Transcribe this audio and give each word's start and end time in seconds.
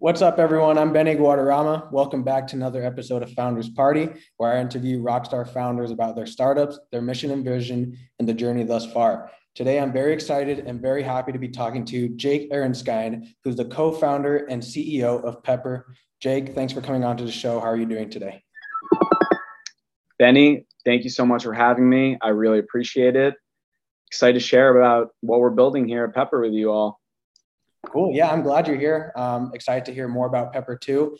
What's 0.00 0.22
up, 0.22 0.38
everyone? 0.38 0.78
I'm 0.78 0.94
Benny 0.94 1.14
Guadarrama. 1.14 1.92
Welcome 1.92 2.22
back 2.22 2.46
to 2.46 2.56
another 2.56 2.82
episode 2.82 3.22
of 3.22 3.30
Founders 3.32 3.68
Party, 3.68 4.08
where 4.38 4.50
I 4.50 4.58
interview 4.58 5.02
rockstar 5.02 5.46
founders 5.46 5.90
about 5.90 6.16
their 6.16 6.24
startups, 6.24 6.80
their 6.90 7.02
mission 7.02 7.30
and 7.32 7.44
vision, 7.44 7.98
and 8.18 8.26
the 8.26 8.32
journey 8.32 8.64
thus 8.64 8.90
far. 8.90 9.30
Today, 9.54 9.78
I'm 9.78 9.92
very 9.92 10.14
excited 10.14 10.60
and 10.60 10.80
very 10.80 11.02
happy 11.02 11.32
to 11.32 11.38
be 11.38 11.48
talking 11.48 11.84
to 11.84 12.08
Jake 12.16 12.50
Aronskind, 12.50 13.26
who's 13.44 13.56
the 13.56 13.66
co 13.66 13.92
founder 13.92 14.46
and 14.46 14.62
CEO 14.62 15.22
of 15.22 15.42
Pepper. 15.42 15.94
Jake, 16.18 16.54
thanks 16.54 16.72
for 16.72 16.80
coming 16.80 17.04
on 17.04 17.18
to 17.18 17.24
the 17.24 17.30
show. 17.30 17.60
How 17.60 17.66
are 17.66 17.76
you 17.76 17.84
doing 17.84 18.08
today? 18.08 18.42
Benny, 20.18 20.64
thank 20.86 21.04
you 21.04 21.10
so 21.10 21.26
much 21.26 21.42
for 21.42 21.52
having 21.52 21.86
me. 21.86 22.16
I 22.22 22.30
really 22.30 22.58
appreciate 22.58 23.16
it. 23.16 23.34
Excited 24.06 24.32
to 24.32 24.40
share 24.40 24.74
about 24.74 25.10
what 25.20 25.40
we're 25.40 25.50
building 25.50 25.86
here 25.86 26.04
at 26.04 26.14
Pepper 26.14 26.40
with 26.40 26.54
you 26.54 26.70
all. 26.70 26.99
Cool. 27.86 28.14
Yeah, 28.14 28.30
I'm 28.30 28.42
glad 28.42 28.66
you're 28.66 28.78
here. 28.78 29.12
Um, 29.16 29.50
excited 29.54 29.84
to 29.86 29.94
hear 29.94 30.06
more 30.08 30.26
about 30.26 30.52
Pepper 30.52 30.76
too. 30.76 31.16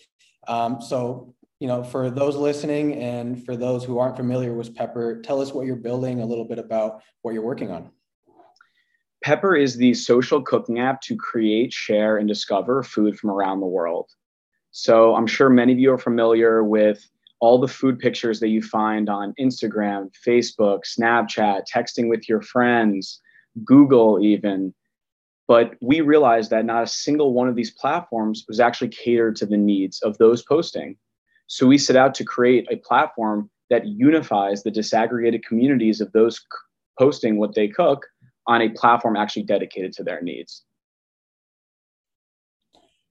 Um, 0.47 0.81
so, 0.81 1.35
you 1.59 1.69
know, 1.69 1.83
for 1.83 2.11
those 2.11 2.37
listening 2.37 2.95
and 2.95 3.45
for 3.45 3.57
those 3.57 3.85
who 3.85 3.99
aren't 3.99 4.17
familiar 4.17 4.55
with 4.55 4.75
Pepper, 4.75 5.21
tell 5.23 5.41
us 5.41 5.53
what 5.53 5.67
you're 5.67 5.77
building, 5.77 6.21
a 6.21 6.27
little 6.27 6.45
bit 6.45 6.59
about 6.59 7.03
what 7.23 7.35
you're 7.35 7.43
working 7.43 7.71
on. 7.71 7.91
Pepper 9.23 9.55
is 9.55 9.77
the 9.77 9.93
social 9.93 10.41
cooking 10.41 10.79
app 10.79 11.01
to 11.03 11.17
create, 11.17 11.73
share, 11.73 12.17
and 12.17 12.27
discover 12.27 12.83
food 12.83 13.19
from 13.19 13.31
around 13.31 13.61
the 13.61 13.67
world. 13.67 14.09
So 14.71 15.15
I'm 15.15 15.27
sure 15.27 15.51
many 15.51 15.73
of 15.73 15.79
you 15.79 15.93
are 15.93 15.99
familiar 15.99 16.65
with 16.65 17.07
all 17.41 17.59
the 17.59 17.69
food 17.69 17.99
pictures 17.99 18.39
that 18.41 18.49
you 18.49 18.63
find 18.63 19.09
on 19.09 19.35
Instagram, 19.41 20.11
Facebook, 20.27 20.81
Snapchat, 20.85 21.63
texting 21.73 22.09
with 22.09 22.29
your 22.29 22.41
friends, 22.41 23.21
Google, 23.65 24.23
even. 24.23 24.75
But 25.51 25.75
we 25.81 26.01
realized 26.01 26.51
that 26.51 26.65
not 26.65 26.85
a 26.85 26.87
single 26.87 27.35
one 27.35 27.49
of 27.49 27.57
these 27.57 27.73
platforms 27.73 28.45
was 28.47 28.61
actually 28.61 28.91
catered 28.91 29.35
to 29.35 29.47
the 29.47 29.57
needs 29.57 30.01
of 30.03 30.17
those 30.19 30.45
posting. 30.45 30.97
So 31.49 31.67
we 31.67 31.77
set 31.77 31.97
out 31.97 32.15
to 32.15 32.25
create 32.25 32.69
a 32.71 32.77
platform 32.77 33.51
that 33.69 33.85
unifies 33.85 34.63
the 34.63 34.71
disaggregated 34.71 35.43
communities 35.43 36.01
of 36.01 36.13
those 36.13 36.41
posting 37.01 37.37
what 37.37 37.57
they 37.57 37.67
cook 37.67 38.07
on 38.47 38.63
a 38.63 38.69
platform 38.69 39.17
actually 39.17 39.43
dedicated 39.43 39.93
to 39.95 40.05
their 40.05 40.23
needs. 40.23 40.63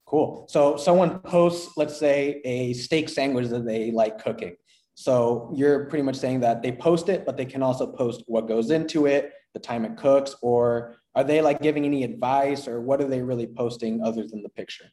Cool. 0.06 0.46
So 0.48 0.78
someone 0.78 1.20
posts, 1.20 1.74
let's 1.76 2.00
say, 2.00 2.40
a 2.46 2.72
steak 2.72 3.10
sandwich 3.10 3.50
that 3.50 3.66
they 3.66 3.92
like 3.92 4.24
cooking. 4.24 4.56
So 4.96 5.52
you're 5.54 5.88
pretty 5.88 6.04
much 6.04 6.16
saying 6.16 6.40
that 6.40 6.62
they 6.62 6.72
post 6.72 7.10
it, 7.10 7.26
but 7.26 7.36
they 7.36 7.46
can 7.46 7.62
also 7.62 7.86
post 7.86 8.24
what 8.28 8.48
goes 8.48 8.72
into 8.72 9.08
it, 9.08 9.34
the 9.54 9.60
time 9.60 9.84
it 9.84 9.98
cooks, 9.98 10.36
or 10.42 10.96
are 11.20 11.24
they 11.24 11.42
like 11.42 11.62
giving 11.62 11.86
any 11.86 12.04
advice 12.04 12.68
or 12.68 12.82
what 12.82 13.02
are 13.02 13.08
they 13.08 13.22
really 13.22 13.48
posting 13.48 14.02
other 14.02 14.26
than 14.26 14.42
the 14.42 14.50
picture? 14.50 14.86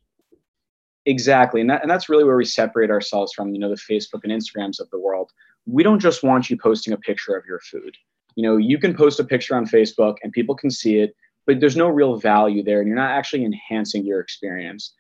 Exactly. 1.06 1.60
And, 1.60 1.70
that, 1.70 1.82
and 1.82 1.90
that's 1.90 2.08
really 2.08 2.24
where 2.24 2.36
we 2.36 2.44
separate 2.44 2.90
ourselves 2.90 3.32
from, 3.32 3.54
you 3.54 3.60
know, 3.60 3.68
the 3.68 3.76
Facebook 3.76 4.24
and 4.24 4.32
Instagrams 4.32 4.80
of 4.80 4.90
the 4.90 4.98
world. 4.98 5.30
We 5.66 5.82
don't 5.82 6.00
just 6.00 6.22
want 6.22 6.50
you 6.50 6.56
posting 6.56 6.92
a 6.92 6.96
picture 6.96 7.36
of 7.36 7.44
your 7.46 7.60
food. 7.60 7.96
You 8.34 8.42
know, 8.42 8.56
you 8.56 8.78
can 8.78 8.94
post 8.94 9.20
a 9.20 9.24
picture 9.24 9.54
on 9.54 9.66
Facebook 9.66 10.16
and 10.22 10.32
people 10.32 10.54
can 10.54 10.70
see 10.70 10.98
it, 10.98 11.14
but 11.46 11.60
there's 11.60 11.76
no 11.76 11.88
real 11.88 12.16
value 12.16 12.62
there 12.62 12.80
and 12.80 12.88
you're 12.88 12.96
not 12.96 13.12
actually 13.12 13.44
enhancing 13.44 14.04
your 14.04 14.20
experience 14.20 14.92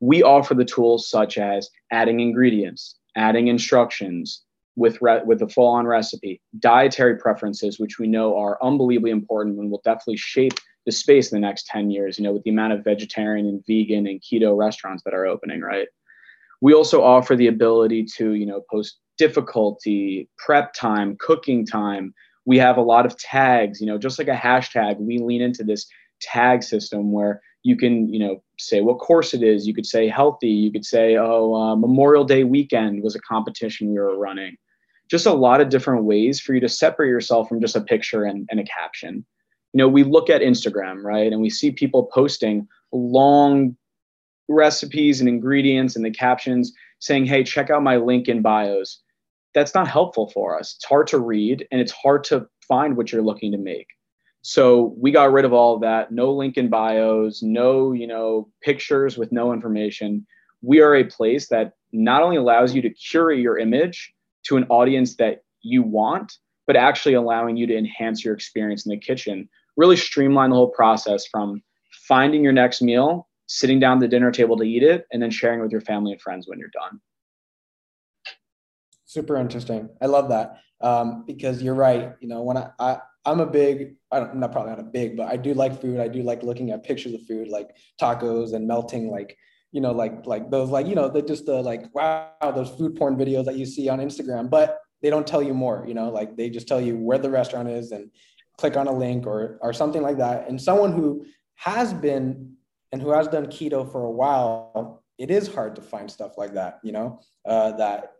we 0.00 0.22
offer 0.22 0.54
the 0.54 0.64
tools 0.64 1.08
such 1.08 1.38
as 1.38 1.68
adding 1.92 2.20
ingredients, 2.20 2.96
adding 3.16 3.48
instructions 3.48 4.42
with 4.76 5.00
re- 5.02 5.22
with 5.24 5.42
a 5.42 5.48
full 5.48 5.66
on 5.66 5.86
recipe, 5.86 6.40
dietary 6.58 7.16
preferences, 7.16 7.78
which 7.78 7.98
we 7.98 8.06
know 8.06 8.36
are 8.36 8.58
unbelievably 8.62 9.10
important 9.10 9.58
and 9.58 9.70
will 9.70 9.82
definitely 9.84 10.16
shape 10.16 10.54
the 10.86 10.92
space 10.92 11.30
in 11.30 11.40
the 11.40 11.46
next 11.46 11.66
10 11.66 11.90
years, 11.90 12.18
you 12.18 12.24
know, 12.24 12.32
with 12.32 12.42
the 12.44 12.50
amount 12.50 12.72
of 12.72 12.84
vegetarian 12.84 13.46
and 13.46 13.62
vegan 13.66 14.06
and 14.06 14.22
keto 14.22 14.56
restaurants 14.56 15.02
that 15.04 15.14
are 15.14 15.26
opening, 15.26 15.60
right? 15.60 15.88
We 16.60 16.74
also 16.74 17.02
offer 17.02 17.36
the 17.36 17.46
ability 17.46 18.06
to, 18.16 18.34
you 18.34 18.46
know, 18.46 18.62
post 18.70 18.98
difficulty, 19.18 20.28
prep 20.38 20.72
time, 20.72 21.16
cooking 21.18 21.66
time. 21.66 22.14
We 22.46 22.58
have 22.58 22.76
a 22.76 22.82
lot 22.82 23.06
of 23.06 23.18
tags, 23.18 23.80
you 23.80 23.86
know, 23.86 23.98
just 23.98 24.18
like 24.18 24.28
a 24.28 24.34
hashtag, 24.34 24.98
we 24.98 25.18
lean 25.18 25.42
into 25.42 25.64
this 25.64 25.86
tag 26.20 26.62
system 26.62 27.12
where 27.12 27.40
you 27.62 27.76
can 27.76 28.12
you 28.12 28.18
know 28.18 28.42
say 28.58 28.80
what 28.80 28.98
course 28.98 29.34
it 29.34 29.42
is 29.42 29.66
you 29.66 29.74
could 29.74 29.86
say 29.86 30.08
healthy 30.08 30.48
you 30.48 30.72
could 30.72 30.84
say 30.84 31.16
oh 31.16 31.54
uh, 31.54 31.76
memorial 31.76 32.24
day 32.24 32.44
weekend 32.44 33.02
was 33.02 33.14
a 33.14 33.20
competition 33.20 33.90
we 33.90 33.98
were 33.98 34.18
running 34.18 34.56
just 35.10 35.26
a 35.26 35.32
lot 35.32 35.60
of 35.60 35.68
different 35.68 36.04
ways 36.04 36.40
for 36.40 36.54
you 36.54 36.60
to 36.60 36.68
separate 36.68 37.08
yourself 37.08 37.48
from 37.48 37.60
just 37.60 37.76
a 37.76 37.80
picture 37.80 38.24
and, 38.24 38.48
and 38.50 38.60
a 38.60 38.64
caption 38.64 39.24
you 39.72 39.78
know 39.78 39.88
we 39.88 40.02
look 40.04 40.30
at 40.30 40.42
instagram 40.42 41.02
right? 41.02 41.32
And 41.32 41.40
we 41.40 41.50
see 41.50 41.70
people 41.70 42.04
posting 42.12 42.66
long 42.92 43.76
recipes 44.48 45.20
and 45.20 45.28
ingredients 45.28 45.96
and 45.96 46.04
the 46.04 46.10
captions 46.10 46.72
saying 46.98 47.26
hey 47.26 47.44
check 47.44 47.70
out 47.70 47.82
my 47.82 47.96
link 47.96 48.28
in 48.28 48.42
bios. 48.42 49.00
That's 49.54 49.74
not 49.74 49.88
helpful 49.88 50.30
for 50.30 50.58
us. 50.58 50.74
It's 50.76 50.84
hard 50.84 51.06
to 51.08 51.18
read 51.18 51.66
and 51.70 51.80
it's 51.80 51.92
hard 51.92 52.24
to 52.24 52.46
find 52.68 52.96
what 52.96 53.10
you're 53.10 53.22
looking 53.22 53.52
to 53.52 53.58
make. 53.58 53.88
So 54.42 54.94
we 54.96 55.10
got 55.10 55.32
rid 55.32 55.44
of 55.44 55.52
all 55.52 55.74
of 55.74 55.82
that. 55.82 56.12
No 56.12 56.32
link 56.32 56.56
in 56.56 56.68
bios, 56.68 57.42
no, 57.42 57.92
you 57.92 58.06
know, 58.06 58.48
pictures 58.62 59.18
with 59.18 59.32
no 59.32 59.52
information. 59.52 60.26
We 60.62 60.80
are 60.80 60.94
a 60.94 61.04
place 61.04 61.48
that 61.48 61.74
not 61.92 62.22
only 62.22 62.36
allows 62.36 62.74
you 62.74 62.80
to 62.82 62.90
curate 62.90 63.40
your 63.40 63.58
image 63.58 64.14
to 64.44 64.56
an 64.56 64.64
audience 64.68 65.16
that 65.16 65.42
you 65.62 65.82
want, 65.82 66.38
but 66.66 66.76
actually 66.76 67.14
allowing 67.14 67.56
you 67.56 67.66
to 67.66 67.76
enhance 67.76 68.24
your 68.24 68.32
experience 68.32 68.86
in 68.86 68.90
the 68.90 68.96
kitchen, 68.96 69.48
really 69.76 69.96
streamline 69.96 70.50
the 70.50 70.56
whole 70.56 70.70
process 70.70 71.26
from 71.26 71.62
finding 72.06 72.42
your 72.42 72.52
next 72.52 72.82
meal, 72.82 73.28
sitting 73.46 73.80
down 73.80 73.98
the 73.98 74.08
dinner 74.08 74.30
table 74.30 74.56
to 74.56 74.64
eat 74.64 74.82
it, 74.82 75.06
and 75.12 75.22
then 75.22 75.30
sharing 75.30 75.60
with 75.60 75.72
your 75.72 75.80
family 75.80 76.12
and 76.12 76.20
friends 76.20 76.46
when 76.48 76.58
you're 76.58 76.68
done. 76.68 77.00
Super 79.04 79.36
interesting. 79.36 79.88
I 80.00 80.06
love 80.06 80.28
that 80.28 80.58
um, 80.80 81.24
because 81.26 81.62
you're 81.62 81.74
right. 81.74 82.14
You 82.20 82.28
know, 82.28 82.42
when 82.42 82.56
I, 82.56 82.70
I 82.78 82.98
I'm 83.24 83.40
a 83.40 83.46
big, 83.46 83.96
I 84.10 84.20
I'm 84.20 84.40
not 84.40 84.52
probably 84.52 84.70
not 84.70 84.80
a 84.80 84.84
big, 84.84 85.16
but 85.16 85.28
I 85.28 85.36
do 85.36 85.52
like 85.52 85.80
food. 85.80 86.00
I 86.00 86.08
do 86.08 86.22
like 86.22 86.42
looking 86.42 86.70
at 86.70 86.84
pictures 86.84 87.14
of 87.14 87.22
food, 87.26 87.48
like 87.48 87.70
tacos 88.00 88.54
and 88.54 88.66
melting, 88.66 89.10
like, 89.10 89.36
you 89.72 89.80
know, 89.80 89.92
like, 89.92 90.26
like 90.26 90.50
those, 90.50 90.70
like, 90.70 90.86
you 90.86 90.94
know, 90.94 91.08
they 91.08 91.22
just 91.22 91.46
the 91.46 91.60
like, 91.60 91.94
wow, 91.94 92.32
those 92.54 92.70
food 92.70 92.96
porn 92.96 93.16
videos 93.16 93.44
that 93.44 93.56
you 93.56 93.66
see 93.66 93.88
on 93.88 93.98
Instagram, 93.98 94.48
but 94.48 94.78
they 95.02 95.10
don't 95.10 95.26
tell 95.26 95.42
you 95.42 95.54
more, 95.54 95.84
you 95.86 95.94
know, 95.94 96.08
like 96.08 96.36
they 96.36 96.50
just 96.50 96.68
tell 96.68 96.80
you 96.80 96.96
where 96.96 97.18
the 97.18 97.30
restaurant 97.30 97.68
is 97.68 97.92
and 97.92 98.10
click 98.60 98.76
on 98.76 98.86
a 98.86 98.92
link 98.92 99.26
or, 99.26 99.58
or 99.62 99.72
something 99.72 100.02
like 100.02 100.18
that. 100.18 100.48
And 100.48 100.60
someone 100.60 100.92
who 100.92 101.24
has 101.56 101.94
been 101.94 102.54
and 102.92 103.00
who 103.00 103.10
has 103.10 103.26
done 103.26 103.46
keto 103.46 103.90
for 103.90 104.04
a 104.04 104.10
while, 104.10 105.02
it 105.18 105.30
is 105.30 105.52
hard 105.52 105.74
to 105.76 105.82
find 105.82 106.10
stuff 106.10 106.36
like 106.36 106.52
that, 106.54 106.80
you 106.82 106.92
know, 106.92 107.20
uh, 107.46 107.72
that 107.72 108.12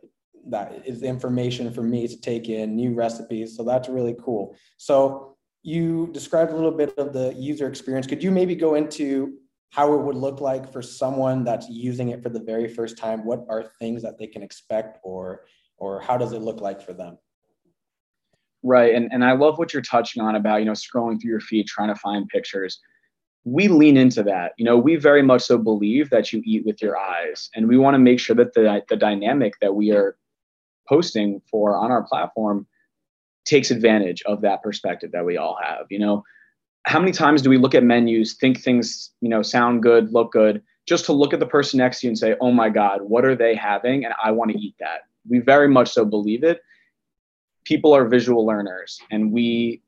that 0.47 0.81
is 0.87 1.03
information 1.03 1.71
for 1.71 1.83
me 1.83 2.07
to 2.07 2.19
take 2.19 2.49
in 2.49 2.75
new 2.75 2.95
recipes. 2.95 3.55
So 3.55 3.63
that's 3.63 3.87
really 3.87 4.15
cool. 4.25 4.55
So 4.77 5.37
you 5.61 6.09
described 6.11 6.51
a 6.51 6.55
little 6.55 6.71
bit 6.71 6.97
of 6.97 7.13
the 7.13 7.35
user 7.35 7.67
experience. 7.67 8.07
Could 8.07 8.23
you 8.23 8.31
maybe 8.31 8.55
go 8.55 8.73
into 8.73 9.37
how 9.69 9.93
it 9.93 10.01
would 10.01 10.15
look 10.15 10.41
like 10.41 10.73
for 10.73 10.81
someone 10.81 11.43
that's 11.43 11.69
using 11.69 12.09
it 12.09 12.23
for 12.23 12.29
the 12.29 12.39
very 12.39 12.67
first 12.67 12.97
time? 12.97 13.23
What 13.23 13.45
are 13.49 13.71
things 13.77 14.01
that 14.01 14.17
they 14.17 14.27
can 14.27 14.41
expect 14.41 14.97
or 15.03 15.45
or 15.77 15.99
how 15.99 16.17
does 16.17 16.33
it 16.33 16.41
look 16.41 16.59
like 16.61 16.81
for 16.81 16.93
them? 16.93 17.17
Right. 18.63 18.93
And 18.93 19.11
and 19.11 19.25
I 19.25 19.33
love 19.33 19.57
what 19.57 19.73
you're 19.73 19.81
touching 19.81 20.21
on 20.21 20.35
about, 20.35 20.57
you 20.57 20.65
know, 20.65 20.73
scrolling 20.73 21.19
through 21.21 21.31
your 21.31 21.39
feed, 21.39 21.67
trying 21.67 21.89
to 21.89 21.99
find 21.99 22.27
pictures. 22.27 22.79
We 23.43 23.67
lean 23.69 23.97
into 23.97 24.21
that. 24.23 24.53
You 24.57 24.65
know, 24.65 24.77
we 24.77 24.97
very 24.97 25.23
much 25.23 25.41
so 25.41 25.57
believe 25.57 26.11
that 26.11 26.31
you 26.31 26.43
eat 26.45 26.63
with 26.63 26.79
your 26.79 26.95
eyes. 26.97 27.49
And 27.55 27.67
we 27.67 27.77
want 27.77 27.95
to 27.95 27.99
make 27.99 28.19
sure 28.19 28.35
that 28.35 28.53
the 28.53 28.83
the 28.87 28.97
dynamic 28.97 29.53
that 29.61 29.73
we 29.73 29.91
are 29.91 30.15
posting 30.87 31.41
for 31.49 31.75
on 31.75 31.89
our 31.89 32.03
platform 32.03 32.67
takes 33.45 33.71
advantage 33.71 34.21
of 34.23 34.41
that 34.41 34.61
perspective 34.61 35.11
that 35.11 35.25
we 35.25 35.37
all 35.37 35.57
have 35.63 35.85
you 35.89 35.99
know 35.99 36.23
how 36.85 36.99
many 36.99 37.11
times 37.11 37.41
do 37.41 37.49
we 37.49 37.57
look 37.57 37.73
at 37.73 37.83
menus 37.83 38.35
think 38.35 38.61
things 38.61 39.11
you 39.21 39.29
know 39.29 39.41
sound 39.41 39.81
good 39.81 40.11
look 40.11 40.31
good 40.31 40.61
just 40.87 41.05
to 41.05 41.13
look 41.13 41.33
at 41.33 41.39
the 41.39 41.45
person 41.45 41.77
next 41.77 41.99
to 41.99 42.07
you 42.07 42.11
and 42.11 42.17
say 42.17 42.35
oh 42.41 42.51
my 42.51 42.69
god 42.69 43.01
what 43.03 43.25
are 43.25 43.35
they 43.35 43.55
having 43.55 44.05
and 44.05 44.13
i 44.23 44.29
want 44.29 44.51
to 44.51 44.57
eat 44.57 44.75
that 44.79 45.01
we 45.29 45.39
very 45.39 45.67
much 45.67 45.89
so 45.91 46.05
believe 46.05 46.43
it 46.43 46.61
people 47.65 47.93
are 47.93 48.05
visual 48.07 48.45
learners 48.45 48.99
and 49.11 49.31
we 49.31 49.81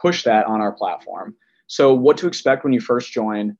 push 0.00 0.22
that 0.24 0.46
on 0.46 0.60
our 0.60 0.72
platform 0.72 1.34
so 1.66 1.92
what 1.92 2.16
to 2.16 2.26
expect 2.26 2.64
when 2.64 2.72
you 2.72 2.80
first 2.80 3.12
join 3.12 3.56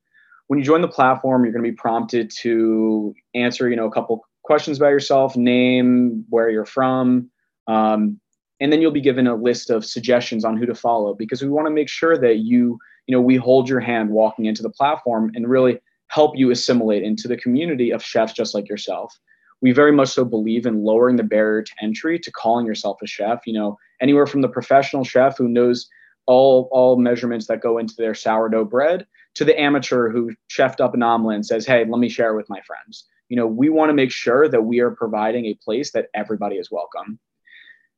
when 0.46 0.58
you 0.58 0.64
join 0.64 0.80
the 0.80 0.88
platform 0.88 1.44
you're 1.44 1.52
going 1.52 1.64
to 1.64 1.70
be 1.70 1.76
prompted 1.76 2.30
to 2.30 3.14
answer 3.34 3.68
you 3.68 3.76
know 3.76 3.86
a 3.86 3.92
couple 3.92 4.24
questions 4.48 4.78
about 4.78 4.88
yourself, 4.88 5.36
name, 5.36 6.24
where 6.30 6.48
you're 6.48 6.64
from, 6.64 7.30
um, 7.66 8.18
and 8.60 8.72
then 8.72 8.80
you'll 8.80 8.90
be 8.90 9.00
given 9.02 9.26
a 9.26 9.34
list 9.34 9.68
of 9.68 9.84
suggestions 9.84 10.42
on 10.42 10.56
who 10.56 10.64
to 10.64 10.74
follow 10.74 11.14
because 11.14 11.42
we 11.42 11.50
want 11.50 11.66
to 11.66 11.70
make 11.70 11.88
sure 11.88 12.16
that 12.16 12.38
you, 12.38 12.78
you 13.06 13.14
know, 13.14 13.20
we 13.20 13.36
hold 13.36 13.68
your 13.68 13.78
hand 13.78 14.08
walking 14.08 14.46
into 14.46 14.62
the 14.62 14.70
platform 14.70 15.30
and 15.34 15.50
really 15.50 15.78
help 16.08 16.34
you 16.34 16.50
assimilate 16.50 17.02
into 17.02 17.28
the 17.28 17.36
community 17.36 17.90
of 17.92 18.02
chefs 18.02 18.32
just 18.32 18.54
like 18.54 18.70
yourself. 18.70 19.14
We 19.60 19.72
very 19.72 19.92
much 19.92 20.10
so 20.10 20.24
believe 20.24 20.66
in 20.66 20.84
lowering 20.84 21.16
the 21.16 21.24
barrier 21.24 21.62
to 21.62 21.72
entry 21.82 22.18
to 22.20 22.30
calling 22.30 22.66
yourself 22.66 22.98
a 23.02 23.06
chef. 23.06 23.46
You 23.46 23.54
know, 23.54 23.78
anywhere 24.00 24.26
from 24.26 24.42
the 24.42 24.48
professional 24.48 25.04
chef 25.04 25.36
who 25.36 25.48
knows 25.48 25.88
all 26.26 26.68
all 26.70 26.96
measurements 26.96 27.46
that 27.46 27.62
go 27.62 27.78
into 27.78 27.94
their 27.96 28.14
sourdough 28.14 28.66
bread 28.66 29.06
to 29.34 29.44
the 29.44 29.58
amateur 29.58 30.10
who 30.10 30.34
chefed 30.50 30.80
up 30.80 30.94
an 30.94 31.02
omelet 31.02 31.36
and 31.36 31.46
says, 31.46 31.66
Hey, 31.66 31.84
let 31.88 31.98
me 31.98 32.08
share 32.08 32.32
it 32.32 32.36
with 32.36 32.50
my 32.50 32.60
friends. 32.66 33.06
You 33.28 33.36
know, 33.36 33.46
we 33.46 33.68
want 33.68 33.90
to 33.90 33.94
make 33.94 34.10
sure 34.10 34.48
that 34.48 34.62
we 34.62 34.80
are 34.80 34.90
providing 34.90 35.46
a 35.46 35.58
place 35.62 35.92
that 35.92 36.08
everybody 36.14 36.56
is 36.56 36.70
welcome. 36.70 37.18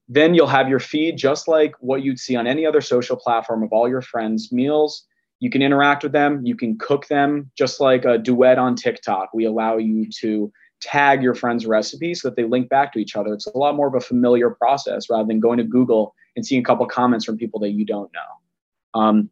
Then 0.09 0.35
you'll 0.35 0.49
have 0.49 0.69
your 0.69 0.81
feed 0.81 1.17
just 1.17 1.47
like 1.47 1.75
what 1.81 2.03
you'd 2.03 2.19
see 2.19 2.37
on 2.37 2.47
any 2.47 2.67
other 2.67 2.81
social 2.81 3.17
platform 3.17 3.62
of 3.62 3.73
all 3.73 3.89
your 3.89 4.03
friends' 4.03 4.51
meals. 4.51 5.07
You 5.39 5.51
can 5.51 5.62
interact 5.62 6.03
with 6.03 6.12
them, 6.12 6.45
you 6.45 6.57
can 6.57 6.77
cook 6.79 7.07
them, 7.07 7.51
just 7.57 7.81
like 7.81 8.05
a 8.05 8.19
duet 8.19 8.59
on 8.59 8.75
TikTok. 8.75 9.31
We 9.33 9.45
allow 9.47 9.79
you 9.79 10.11
to 10.21 10.53
tag 10.81 11.23
your 11.23 11.35
friends' 11.35 11.67
recipes 11.67 12.23
so 12.23 12.29
that 12.29 12.37
they 12.37 12.44
link 12.44 12.69
back 12.69 12.93
to 12.93 12.99
each 12.99 13.17
other. 13.17 13.35
It's 13.35 13.47
a 13.47 13.56
lot 13.56 13.77
more 13.77 13.88
of 13.88 13.94
a 13.94 14.00
familiar 14.00 14.50
process 14.50 15.11
rather 15.11 15.27
than 15.27 15.41
going 15.41 15.59
to 15.59 15.65
Google 15.65 16.15
and 16.37 16.44
seeing 16.44 16.61
a 16.61 16.65
couple 16.65 16.87
comments 16.87 17.25
from 17.25 17.37
people 17.37 17.61
that 17.61 17.71
you 17.71 17.85
don't 17.85 18.11
know. 18.12 19.00
Um, 19.00 19.31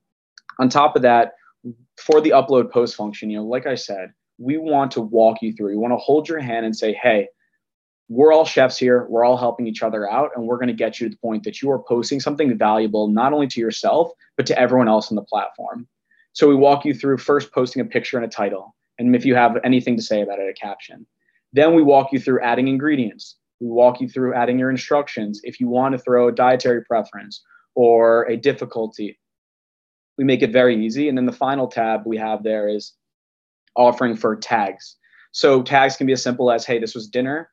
on 0.59 0.69
top 0.69 0.97
of 0.97 1.03
that, 1.03 1.35
for 1.97 2.21
the 2.21 2.31
upload 2.31 2.71
post 2.71 2.97
function, 2.97 3.31
you 3.31 3.39
know, 3.39 3.45
like 3.45 3.67
I 3.67 3.75
said, 3.75 4.13
we 4.39 4.57
want 4.57 4.93
to 4.93 5.01
walk 5.01 5.43
you 5.43 5.53
through. 5.53 5.71
We 5.71 5.77
want 5.77 5.93
to 5.93 5.97
hold 5.97 6.29
your 6.29 6.39
hand 6.39 6.65
and 6.65 6.77
say, 6.77 6.93
hey, 6.93 7.29
we're 8.09 8.33
all 8.33 8.45
chefs 8.45 8.79
here. 8.79 9.07
We're 9.09 9.25
all 9.25 9.37
helping 9.37 9.67
each 9.67 9.83
other 9.83 10.11
out, 10.11 10.31
and 10.35 10.47
we're 10.47 10.57
going 10.57 10.69
to 10.69 10.75
get 10.75 11.01
you 11.01 11.09
to 11.09 11.15
the 11.15 11.19
point 11.19 11.45
that 11.45 11.61
you 11.61 11.71
are 11.71 11.79
posting 11.79 12.21
something 12.21 12.57
valuable 12.57 13.09
not 13.09 13.33
only 13.33 13.47
to 13.49 13.61
yourself, 13.61 14.11
but 14.37 14.47
to 14.47 14.59
everyone 14.59 14.89
else 14.89 15.11
on 15.11 15.17
the 15.17 15.23
platform. 15.23 15.87
So 16.33 16.49
we 16.49 16.55
walk 16.55 16.85
you 16.85 16.95
through 16.95 17.19
first 17.19 17.53
posting 17.53 17.83
a 17.83 17.85
picture 17.85 18.17
and 18.17 18.25
a 18.25 18.29
title, 18.29 18.75
and 18.99 19.15
if 19.15 19.27
you 19.27 19.35
have 19.35 19.59
anything 19.63 19.97
to 19.97 20.03
say 20.03 20.23
about 20.23 20.39
it, 20.39 20.49
a 20.49 20.55
caption. 20.55 21.07
Then 21.53 21.75
we 21.75 21.83
walk 21.83 22.13
you 22.13 22.21
through 22.21 22.43
adding 22.43 22.69
ingredients. 22.69 23.37
We 23.61 23.69
walk 23.69 24.01
you 24.01 24.09
through 24.09 24.35
adding 24.35 24.59
your 24.59 24.71
instructions. 24.71 25.41
If 25.43 25.61
you 25.61 25.69
want 25.69 25.93
to 25.93 25.99
throw 25.99 26.29
a 26.29 26.33
dietary 26.33 26.85
preference 26.85 27.43
or 27.75 28.25
a 28.29 28.37
difficulty, 28.37 29.19
we 30.17 30.25
make 30.25 30.43
it 30.43 30.53
very 30.53 30.85
easy. 30.85 31.09
And 31.09 31.17
then 31.17 31.27
the 31.27 31.33
final 31.33 31.69
tab 31.69 32.03
we 32.05 32.17
have 32.19 32.43
there 32.43 32.69
is 32.69 32.93
offering 33.77 34.17
for 34.17 34.37
tags. 34.37 34.97
So 35.33 35.63
tags 35.63 35.97
can 35.97 36.07
be 36.07 36.13
as 36.13 36.23
simple 36.23 36.51
as, 36.51 36.65
hey, 36.67 36.79
this 36.79 36.95
was 36.95 37.09
dinner, 37.09 37.51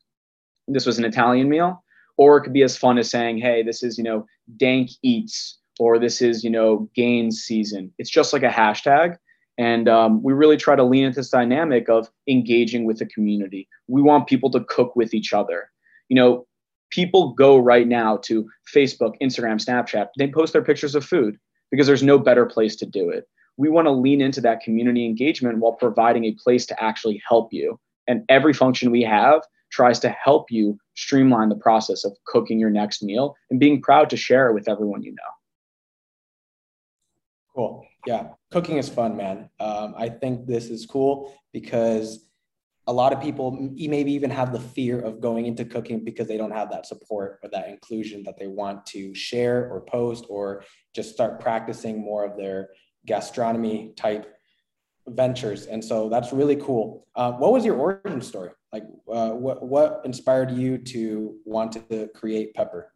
this 0.68 0.86
was 0.86 0.98
an 0.98 1.06
Italian 1.06 1.50
meal, 1.50 1.84
or 2.18 2.38
it 2.38 2.42
could 2.42 2.54
be 2.54 2.64
as 2.64 2.78
fun 2.78 2.98
as 2.98 3.10
saying, 3.10 3.38
hey, 3.38 3.64
this 3.64 3.84
is, 3.84 3.98
you 3.98 4.04
know, 4.04 4.26
dank 4.58 4.90
eats, 5.04 5.60
or 5.80 6.00
this 6.00 6.22
is, 6.22 6.44
you 6.44 6.50
know, 6.50 6.90
gains 6.96 7.42
season. 7.42 7.92
It's 7.98 8.10
just 8.10 8.34
like 8.34 8.44
a 8.44 8.50
hashtag. 8.50 9.18
And 9.58 9.88
um, 9.88 10.22
we 10.22 10.34
really 10.34 10.58
try 10.58 10.76
to 10.76 10.84
lean 10.84 11.06
into 11.06 11.20
this 11.20 11.30
dynamic 11.30 11.90
of 11.90 12.10
engaging 12.28 12.86
with 12.86 13.00
the 13.00 13.06
community. 13.06 13.68
We 13.88 14.02
want 14.02 14.28
people 14.28 14.52
to 14.52 14.64
cook 14.66 14.96
with 14.96 15.14
each 15.14 15.32
other. 15.34 15.72
You 16.10 16.16
know, 16.16 16.48
people 16.90 17.34
go 17.34 17.58
right 17.58 17.88
now 17.88 18.18
to 18.18 18.50
Facebook, 18.74 19.14
Instagram, 19.22 19.64
Snapchat, 19.64 20.10
they 20.18 20.28
post 20.28 20.54
their 20.54 20.64
pictures 20.64 20.96
of 20.96 21.06
food 21.06 21.38
because 21.72 21.88
there's 21.88 22.04
no 22.04 22.20
better 22.20 22.46
place 22.46 22.76
to 22.78 22.86
do 22.86 23.10
it. 23.10 23.28
We 23.58 23.70
want 23.70 23.86
to 23.86 23.92
lean 23.92 24.22
into 24.22 24.42
that 24.42 24.62
community 24.62 25.06
engagement 25.06 25.60
while 25.60 25.74
providing 25.74 26.26
a 26.26 26.36
place 26.44 26.66
to 26.68 26.84
actually 26.84 27.22
help 27.28 27.54
you. 27.54 27.80
And 28.08 28.24
every 28.30 28.54
function 28.54 28.92
we 28.92 29.02
have 29.04 29.42
tries 29.72 30.00
to 30.00 30.10
help 30.10 30.52
you 30.52 30.78
streamline 30.96 31.50
the 31.50 31.56
process 31.56 32.06
of 32.06 32.16
cooking 32.26 32.60
your 32.60 32.70
next 32.70 33.02
meal 33.02 33.36
and 33.50 33.60
being 33.60 33.82
proud 33.82 34.10
to 34.10 34.18
share 34.18 34.50
it 34.50 34.54
with 34.54 34.70
everyone 34.70 35.04
you 35.04 35.12
know. 35.12 35.32
Cool. 37.54 37.86
Yeah, 38.06 38.28
cooking 38.52 38.78
is 38.78 38.90
fun, 38.90 39.18
man. 39.18 39.50
Um, 39.60 39.96
I 39.98 40.10
think 40.10 40.46
this 40.46 40.70
is 40.70 40.86
cool 40.86 41.34
because 41.54 42.26
a 42.88 42.94
lot 42.94 43.12
of 43.12 43.22
people 43.22 43.52
maybe 43.76 44.12
even 44.12 44.30
have 44.30 44.52
the 44.52 44.60
fear 44.60 45.00
of 45.00 45.20
going 45.20 45.48
into 45.48 45.66
cooking 45.66 46.04
because 46.04 46.28
they 46.28 46.38
don't 46.38 46.52
have 46.52 46.70
that 46.70 46.86
support 46.86 47.40
or 47.42 47.50
that 47.50 47.68
inclusion 47.68 48.22
that 48.24 48.38
they 48.38 48.48
want 48.48 48.86
to 48.88 49.14
share 49.16 49.72
or 49.72 49.82
post 49.82 50.26
or 50.30 50.64
just 50.94 51.12
start 51.12 51.40
practicing 51.40 52.00
more 52.00 52.24
of 52.24 52.38
their 52.38 52.70
gastronomy 53.08 53.94
type 53.98 54.32
ventures. 55.08 55.66
And 55.66 55.84
so 55.84 56.10
that's 56.10 56.32
really 56.32 56.56
cool. 56.58 57.08
Uh, 57.16 57.32
what 57.34 57.52
was 57.52 57.66
your 57.66 57.76
origin 57.76 58.22
story? 58.22 58.52
Like, 58.72 58.84
uh, 59.12 59.32
what 59.32 59.64
what 59.64 60.02
inspired 60.04 60.52
you 60.52 60.78
to 60.78 61.38
want 61.46 61.72
to 61.90 62.10
create 62.14 62.54
Pepper? 62.54 62.92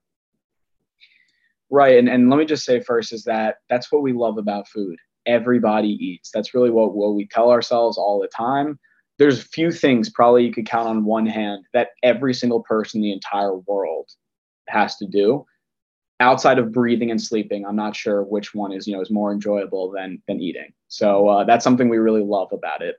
Right, 1.70 1.98
and 1.98 2.10
and 2.10 2.30
let 2.30 2.38
me 2.38 2.46
just 2.46 2.66
say 2.66 2.80
first 2.80 3.14
is 3.14 3.24
that 3.26 3.58
that's 3.70 3.92
what 3.92 4.02
we 4.02 4.14
love 4.14 4.38
about 4.38 4.68
food. 4.68 4.98
Everybody 5.26 5.90
eats. 5.90 6.32
That's 6.32 6.54
really 6.54 6.72
what 6.72 6.96
what 6.96 7.14
we 7.16 7.28
tell 7.28 7.52
ourselves 7.52 7.98
all 7.98 8.20
the 8.20 8.30
time. 8.30 8.80
There's 9.20 9.42
a 9.42 9.48
few 9.48 9.72
things 9.72 10.10
probably 10.10 10.46
you 10.46 10.54
could 10.54 10.66
count 10.66 10.88
on 10.88 11.06
one 11.06 11.26
hand 11.26 11.66
that 11.74 11.90
every 12.04 12.34
single 12.34 12.64
person 12.64 13.00
in 13.00 13.04
the 13.04 13.12
entire 13.14 13.58
world 13.58 14.10
has 14.70 14.96
to 14.98 15.06
do 15.06 15.46
outside 16.20 16.60
of 16.60 16.72
breathing 16.72 17.12
and 17.12 17.22
sleeping, 17.22 17.66
I'm 17.66 17.76
not 17.76 17.96
sure 17.96 18.24
which 18.24 18.54
one 18.54 18.72
is 18.72 18.88
you 18.88 18.96
know 18.96 19.02
is 19.02 19.12
more 19.12 19.32
enjoyable 19.32 19.92
than 19.92 20.22
than 20.28 20.40
eating. 20.40 20.74
So 20.88 21.28
uh, 21.28 21.44
that's 21.46 21.64
something 21.64 21.90
we 21.90 21.98
really 21.98 22.24
love 22.24 22.50
about 22.52 22.82
it. 22.82 22.96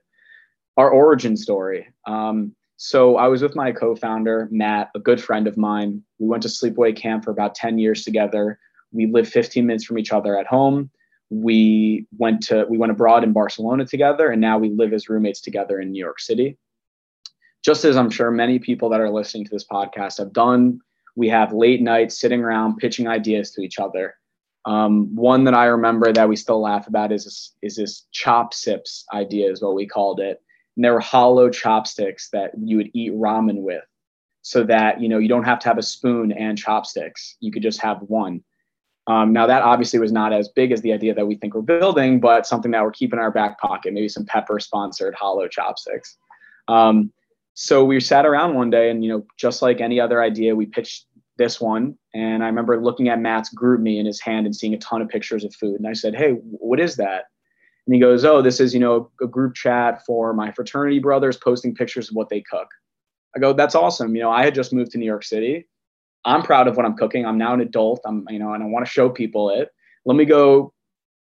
Our 0.77 0.89
origin 0.89 1.37
story. 1.37 1.87
Um, 2.07 2.55
so 2.83 3.17
I 3.17 3.27
was 3.27 3.41
with 3.41 3.55
my 3.55 3.71
co-founder 3.71 4.47
Matt, 4.51 4.89
a 4.95 4.99
good 4.99 5.21
friend 5.21 5.47
of 5.47 5.57
mine. 5.57 6.01
We 6.19 6.27
went 6.27 6.43
to 6.43 6.49
sleepaway 6.49 6.95
camp 6.95 7.23
for 7.23 7.31
about 7.31 7.53
10 7.53 7.77
years 7.77 8.03
together. 8.03 8.59
We 8.91 9.05
lived 9.05 9.31
15 9.31 9.65
minutes 9.65 9.85
from 9.85 9.99
each 9.99 10.11
other 10.11 10.37
at 10.37 10.47
home. 10.47 10.89
We 11.29 12.07
went 12.17 12.41
to 12.47 12.65
we 12.69 12.77
went 12.77 12.91
abroad 12.91 13.23
in 13.23 13.33
Barcelona 13.33 13.85
together, 13.85 14.29
and 14.29 14.41
now 14.41 14.57
we 14.57 14.69
live 14.69 14.93
as 14.93 15.09
roommates 15.09 15.41
together 15.41 15.79
in 15.79 15.91
New 15.91 16.03
York 16.03 16.19
City. 16.19 16.57
Just 17.63 17.85
as 17.85 17.95
I'm 17.95 18.09
sure 18.09 18.31
many 18.31 18.59
people 18.59 18.89
that 18.89 18.99
are 18.99 19.09
listening 19.09 19.45
to 19.45 19.51
this 19.51 19.65
podcast 19.65 20.17
have 20.17 20.33
done 20.33 20.81
we 21.15 21.29
have 21.29 21.53
late 21.53 21.81
nights 21.81 22.19
sitting 22.19 22.41
around 22.41 22.77
pitching 22.77 23.07
ideas 23.07 23.51
to 23.51 23.61
each 23.61 23.79
other. 23.79 24.15
Um, 24.65 25.15
one 25.15 25.43
that 25.45 25.53
I 25.53 25.65
remember 25.65 26.13
that 26.13 26.29
we 26.29 26.35
still 26.35 26.61
laugh 26.61 26.87
about 26.87 27.11
is 27.11 27.25
this, 27.25 27.53
is 27.61 27.75
this 27.75 28.05
chop 28.11 28.53
sips 28.53 29.05
idea 29.13 29.51
is 29.51 29.61
what 29.61 29.75
we 29.75 29.87
called 29.87 30.19
it. 30.19 30.41
And 30.75 30.85
there 30.85 30.93
were 30.93 30.99
hollow 30.99 31.49
chopsticks 31.49 32.29
that 32.31 32.51
you 32.63 32.77
would 32.77 32.89
eat 32.93 33.13
ramen 33.13 33.61
with, 33.61 33.83
so 34.41 34.63
that 34.63 35.01
you 35.01 35.09
know 35.09 35.17
you 35.17 35.27
don't 35.27 35.43
have 35.43 35.59
to 35.59 35.67
have 35.67 35.77
a 35.77 35.83
spoon 35.83 36.31
and 36.31 36.57
chopsticks. 36.57 37.37
You 37.39 37.51
could 37.51 37.63
just 37.63 37.81
have 37.81 38.01
one. 38.01 38.43
Um, 39.07 39.33
now 39.33 39.47
that 39.47 39.63
obviously 39.63 39.99
was 39.99 40.11
not 40.11 40.31
as 40.31 40.49
big 40.49 40.71
as 40.71 40.81
the 40.81 40.93
idea 40.93 41.13
that 41.13 41.25
we 41.27 41.35
think 41.35 41.55
we're 41.55 41.61
building, 41.61 42.19
but 42.19 42.45
something 42.45 42.71
that 42.71 42.83
we're 42.83 42.91
keeping 42.91 43.17
in 43.17 43.23
our 43.23 43.31
back 43.31 43.59
pocket. 43.59 43.93
Maybe 43.93 44.07
some 44.07 44.25
pepper 44.25 44.59
sponsored 44.59 45.15
hollow 45.15 45.47
chopsticks. 45.47 46.17
Um, 46.67 47.11
so 47.53 47.83
we 47.83 47.99
sat 47.99 48.25
around 48.25 48.55
one 48.55 48.69
day 48.69 48.89
and 48.89 49.03
you 49.03 49.11
know 49.11 49.25
just 49.37 49.61
like 49.61 49.81
any 49.81 49.99
other 49.99 50.21
idea 50.21 50.55
we 50.55 50.65
pitched 50.65 51.05
this 51.37 51.59
one 51.59 51.97
and 52.13 52.43
i 52.43 52.47
remember 52.47 52.81
looking 52.81 53.09
at 53.09 53.19
matt's 53.19 53.53
GroupMe 53.53 53.99
in 53.99 54.05
his 54.05 54.19
hand 54.19 54.45
and 54.45 54.55
seeing 54.55 54.73
a 54.73 54.77
ton 54.77 55.01
of 55.01 55.09
pictures 55.09 55.43
of 55.43 55.53
food 55.55 55.75
and 55.75 55.87
i 55.87 55.93
said 55.93 56.15
hey 56.15 56.31
what 56.41 56.79
is 56.79 56.95
that 56.95 57.25
and 57.87 57.95
he 57.95 57.99
goes 57.99 58.23
oh 58.25 58.41
this 58.41 58.59
is 58.59 58.73
you 58.73 58.79
know 58.79 59.09
a 59.21 59.27
group 59.27 59.55
chat 59.55 60.05
for 60.05 60.33
my 60.33 60.51
fraternity 60.51 60.99
brothers 60.99 61.37
posting 61.37 61.73
pictures 61.75 62.09
of 62.09 62.15
what 62.15 62.29
they 62.29 62.41
cook. 62.41 62.67
I 63.35 63.39
go 63.39 63.53
that's 63.53 63.75
awesome. 63.75 64.15
You 64.15 64.21
know 64.21 64.31
i 64.31 64.43
had 64.43 64.55
just 64.55 64.73
moved 64.73 64.91
to 64.91 64.97
new 64.97 65.05
york 65.05 65.23
city. 65.23 65.67
I'm 66.23 66.43
proud 66.43 66.67
of 66.67 66.77
what 66.77 66.85
i'm 66.85 66.95
cooking. 66.95 67.25
I'm 67.25 67.37
now 67.37 67.53
an 67.53 67.61
adult. 67.61 68.01
I'm 68.05 68.25
you 68.29 68.39
know 68.39 68.53
and 68.53 68.63
i 68.63 68.65
want 68.67 68.85
to 68.85 68.91
show 68.91 69.09
people 69.09 69.49
it. 69.49 69.69
Let 70.05 70.15
me 70.15 70.25
go 70.25 70.73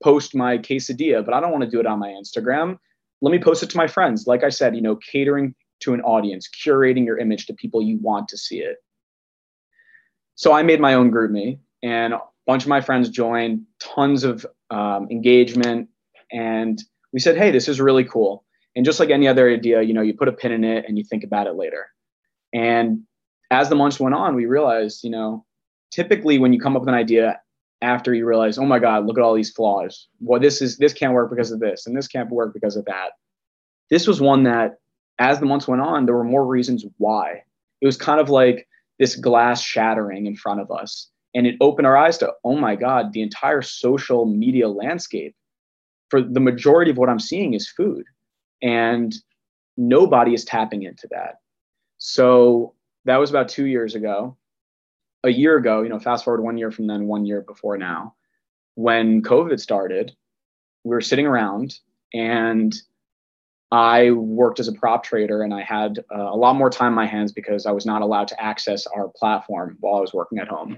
post 0.04 0.34
my 0.34 0.58
quesadilla 0.58 1.24
but 1.24 1.34
i 1.34 1.40
don't 1.40 1.52
want 1.52 1.64
to 1.64 1.70
do 1.70 1.80
it 1.80 1.86
on 1.86 2.00
my 2.00 2.10
instagram. 2.10 2.78
Let 3.22 3.32
me 3.32 3.40
post 3.40 3.64
it 3.64 3.70
to 3.72 3.78
my 3.78 3.88
friends. 3.88 4.28
Like 4.28 4.44
i 4.44 4.50
said 4.50 4.76
you 4.76 4.82
know 4.82 4.96
catering 4.96 5.56
to 5.82 5.94
an 5.94 6.02
audience, 6.02 6.48
curating 6.48 7.06
your 7.06 7.18
image 7.18 7.46
to 7.48 7.54
people 7.54 7.82
you 7.82 7.98
want 8.00 8.28
to 8.30 8.38
see 8.38 8.60
it. 8.60 8.78
So 10.36 10.54
I 10.54 10.64
made 10.64 10.80
my 10.80 10.94
own 10.94 11.12
GroupMe, 11.12 11.60
and 11.84 12.14
a 12.14 12.22
bunch 12.48 12.64
of 12.64 12.70
my 12.70 12.82
friends 12.82 13.10
joined, 13.10 13.64
tons 13.80 14.24
of 14.24 14.46
um, 14.70 15.08
engagement, 15.12 15.90
and 16.32 16.82
we 17.14 17.20
said, 17.20 17.38
"Hey, 17.38 17.52
this 17.52 17.68
is 17.68 17.82
really 17.82 18.04
cool." 18.04 18.46
And 18.76 18.86
just 18.86 19.00
like 19.00 19.10
any 19.10 19.28
other 19.28 19.50
idea, 19.50 19.82
you 19.82 19.94
know, 19.94 20.02
you 20.02 20.14
put 20.14 20.28
a 20.28 20.34
pin 20.34 20.52
in 20.52 20.64
it 20.64 20.86
and 20.88 20.98
you 20.98 21.04
think 21.04 21.24
about 21.24 21.48
it 21.48 21.56
later. 21.56 21.88
And 22.54 23.02
as 23.50 23.70
the 23.70 23.76
months 23.76 24.00
went 24.00 24.16
on, 24.16 24.36
we 24.36 24.46
realized, 24.46 25.04
you 25.04 25.10
know, 25.10 25.46
typically 25.92 26.40
when 26.40 26.54
you 26.54 26.60
come 26.60 26.76
up 26.76 26.84
with 26.84 26.90
an 26.90 26.96
idea 26.96 27.40
after 27.82 28.14
you 28.14 28.26
realize, 28.26 28.58
oh 28.58 28.66
my 28.66 28.80
God, 28.80 29.06
look 29.06 29.18
at 29.18 29.24
all 29.24 29.34
these 29.34 29.52
flaws. 29.52 30.08
Well, 30.20 30.40
this 30.40 30.62
is 30.62 30.78
this 30.78 30.94
can't 30.94 31.14
work 31.14 31.30
because 31.30 31.52
of 31.52 31.60
this, 31.60 31.86
and 31.86 31.96
this 31.98 32.08
can't 32.08 32.30
work 32.30 32.54
because 32.54 32.76
of 32.76 32.86
that. 32.86 33.12
This 33.90 34.08
was 34.08 34.22
one 34.22 34.44
that 34.44 34.78
as 35.20 35.40
the 35.40 35.46
months 35.46 35.68
went 35.68 35.82
on, 35.82 36.06
there 36.06 36.16
were 36.16 36.24
more 36.24 36.46
reasons 36.46 36.86
why. 36.98 37.44
It 37.82 37.86
was 37.86 37.98
kind 37.98 38.20
of 38.20 38.30
like 38.30 38.68
this 39.00 39.16
glass 39.16 39.62
shattering 39.62 40.28
in 40.28 40.36
front 40.36 40.62
of 40.62 40.72
us. 40.72 41.10
And 41.34 41.48
it 41.48 41.56
opened 41.62 41.88
our 41.88 41.98
eyes 41.98 42.18
to, 42.20 42.32
oh 42.44 42.56
my 42.56 42.76
God, 42.76 43.14
the 43.14 43.22
entire 43.22 43.62
social 43.62 44.26
media 44.26 44.68
landscape 44.68 45.36
for 46.12 46.22
the 46.22 46.42
majority 46.42 46.92
of 46.92 46.98
what 46.98 47.10
I'm 47.10 47.20
seeing 47.20 47.54
is 47.54 47.70
food. 47.70 48.04
And 48.62 49.16
nobody 49.78 50.34
is 50.34 50.44
tapping 50.44 50.84
into 50.84 51.08
that. 51.10 51.40
So 51.98 52.76
that 53.06 53.18
was 53.18 53.30
about 53.30 53.48
two 53.48 53.66
years 53.66 53.96
ago. 53.96 54.38
A 55.24 55.30
year 55.30 55.56
ago, 55.56 55.82
you 55.82 55.90
know, 55.90 56.00
fast 56.00 56.26
forward 56.26 56.44
one 56.44 56.58
year 56.58 56.70
from 56.70 56.88
then, 56.88 57.08
one 57.08 57.26
year 57.26 57.42
before 57.42 57.78
now, 57.78 58.16
when 58.76 59.22
COVID 59.22 59.60
started, 59.60 60.12
we 60.84 60.90
were 60.90 61.02
sitting 61.02 61.28
around 61.28 61.80
and 62.14 62.76
I 63.72 64.12
worked 64.12 64.60
as 64.60 64.68
a 64.68 64.74
prop 64.74 65.04
trader 65.04 65.44
and 65.44 65.54
I 65.54 65.62
had 65.62 66.00
uh, 66.14 66.24
a 66.24 66.36
lot 66.36 66.56
more 66.56 66.70
time 66.70 66.90
in 66.90 66.96
my 66.96 67.06
hands 67.06 67.32
because 67.32 67.66
I 67.66 67.72
was 67.72 67.86
not 67.86 68.02
allowed 68.02 68.28
to 68.30 68.44
access 68.44 68.86
our 68.88 69.08
platform 69.16 69.78
while 69.80 69.96
I 69.96 70.02
was 70.02 70.14
working 70.14 70.40
at 70.40 70.50
home. 70.50 70.78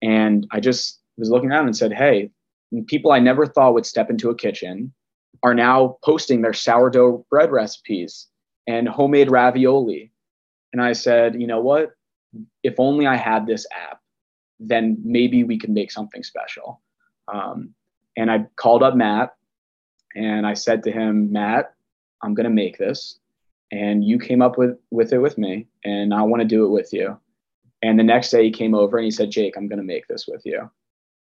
And 0.00 0.46
I 0.50 0.60
just 0.60 1.00
was 1.18 1.28
looking 1.28 1.50
around 1.50 1.66
and 1.66 1.76
said, 1.76 1.92
hey, 1.92 2.30
people 2.86 3.12
I 3.12 3.18
never 3.18 3.46
thought 3.46 3.74
would 3.74 3.86
step 3.86 4.10
into 4.10 4.30
a 4.30 4.34
kitchen 4.34 4.92
are 5.42 5.54
now 5.54 5.98
posting 6.04 6.42
their 6.42 6.52
sourdough 6.52 7.26
bread 7.30 7.50
recipes 7.50 8.28
and 8.66 8.88
homemade 8.88 9.30
ravioli. 9.30 10.12
And 10.72 10.80
I 10.80 10.92
said, 10.92 11.40
you 11.40 11.46
know 11.46 11.60
what? 11.60 11.90
If 12.62 12.74
only 12.78 13.06
I 13.06 13.16
had 13.16 13.46
this 13.46 13.66
app, 13.72 14.00
then 14.58 14.98
maybe 15.02 15.44
we 15.44 15.58
can 15.58 15.74
make 15.74 15.90
something 15.90 16.22
special. 16.22 16.80
Um, 17.32 17.74
and 18.16 18.30
I 18.30 18.46
called 18.56 18.82
up 18.82 18.94
Matt 18.94 19.34
and 20.14 20.46
I 20.46 20.54
said 20.54 20.82
to 20.84 20.92
him, 20.92 21.32
Matt, 21.32 21.74
I'm 22.22 22.34
going 22.34 22.44
to 22.44 22.50
make 22.50 22.78
this. 22.78 23.18
And 23.70 24.04
you 24.04 24.18
came 24.18 24.42
up 24.42 24.58
with, 24.58 24.78
with 24.90 25.12
it 25.14 25.18
with 25.18 25.38
me, 25.38 25.66
and 25.82 26.12
I 26.12 26.20
want 26.22 26.42
to 26.42 26.46
do 26.48 26.66
it 26.66 26.68
with 26.68 26.92
you. 26.92 27.18
And 27.80 27.98
the 27.98 28.04
next 28.04 28.30
day 28.30 28.44
he 28.44 28.50
came 28.50 28.74
over 28.74 28.98
and 28.98 29.04
he 29.04 29.10
said, 29.10 29.30
Jake, 29.30 29.56
I'm 29.56 29.66
going 29.66 29.78
to 29.78 29.84
make 29.84 30.06
this 30.06 30.26
with 30.28 30.42
you. 30.44 30.70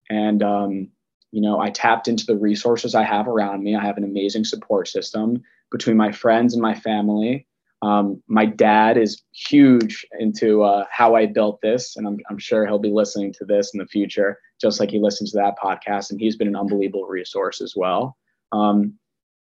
And, 0.10 0.44
um, 0.44 0.90
you 1.38 1.44
know, 1.44 1.60
I 1.60 1.70
tapped 1.70 2.08
into 2.08 2.26
the 2.26 2.36
resources 2.36 2.96
I 2.96 3.04
have 3.04 3.28
around 3.28 3.64
me. 3.64 3.76
I 3.76 3.86
have 3.86 3.98
an 3.98 4.04
amazing 4.04 4.44
support 4.44 4.88
system 4.88 5.44
between 5.72 5.96
my 5.96 6.12
friends 6.12 6.56
and 6.56 6.64
my 6.64 6.74
family. 6.74 7.46
Um, 7.84 8.24
my 8.28 8.48
dad 8.48 8.98
is 8.98 9.22
huge 9.34 10.04
into 10.20 10.64
uh, 10.64 10.86
how 10.90 11.14
I 11.14 11.28
built 11.28 11.62
this, 11.62 11.96
and 11.96 12.08
I'm, 12.08 12.18
I'm 12.28 12.40
sure 12.40 12.66
he'll 12.66 12.80
be 12.80 12.90
listening 12.90 13.34
to 13.34 13.46
this 13.46 13.70
in 13.72 13.78
the 13.78 13.86
future, 13.86 14.40
just 14.60 14.80
like 14.80 14.90
he 14.90 14.98
listens 14.98 15.30
to 15.30 15.38
that 15.38 15.60
podcast. 15.64 16.10
And 16.10 16.20
he's 16.20 16.36
been 16.36 16.48
an 16.48 16.56
unbelievable 16.56 17.06
resource 17.06 17.62
as 17.62 17.76
well. 17.76 18.18
Um, 18.52 18.98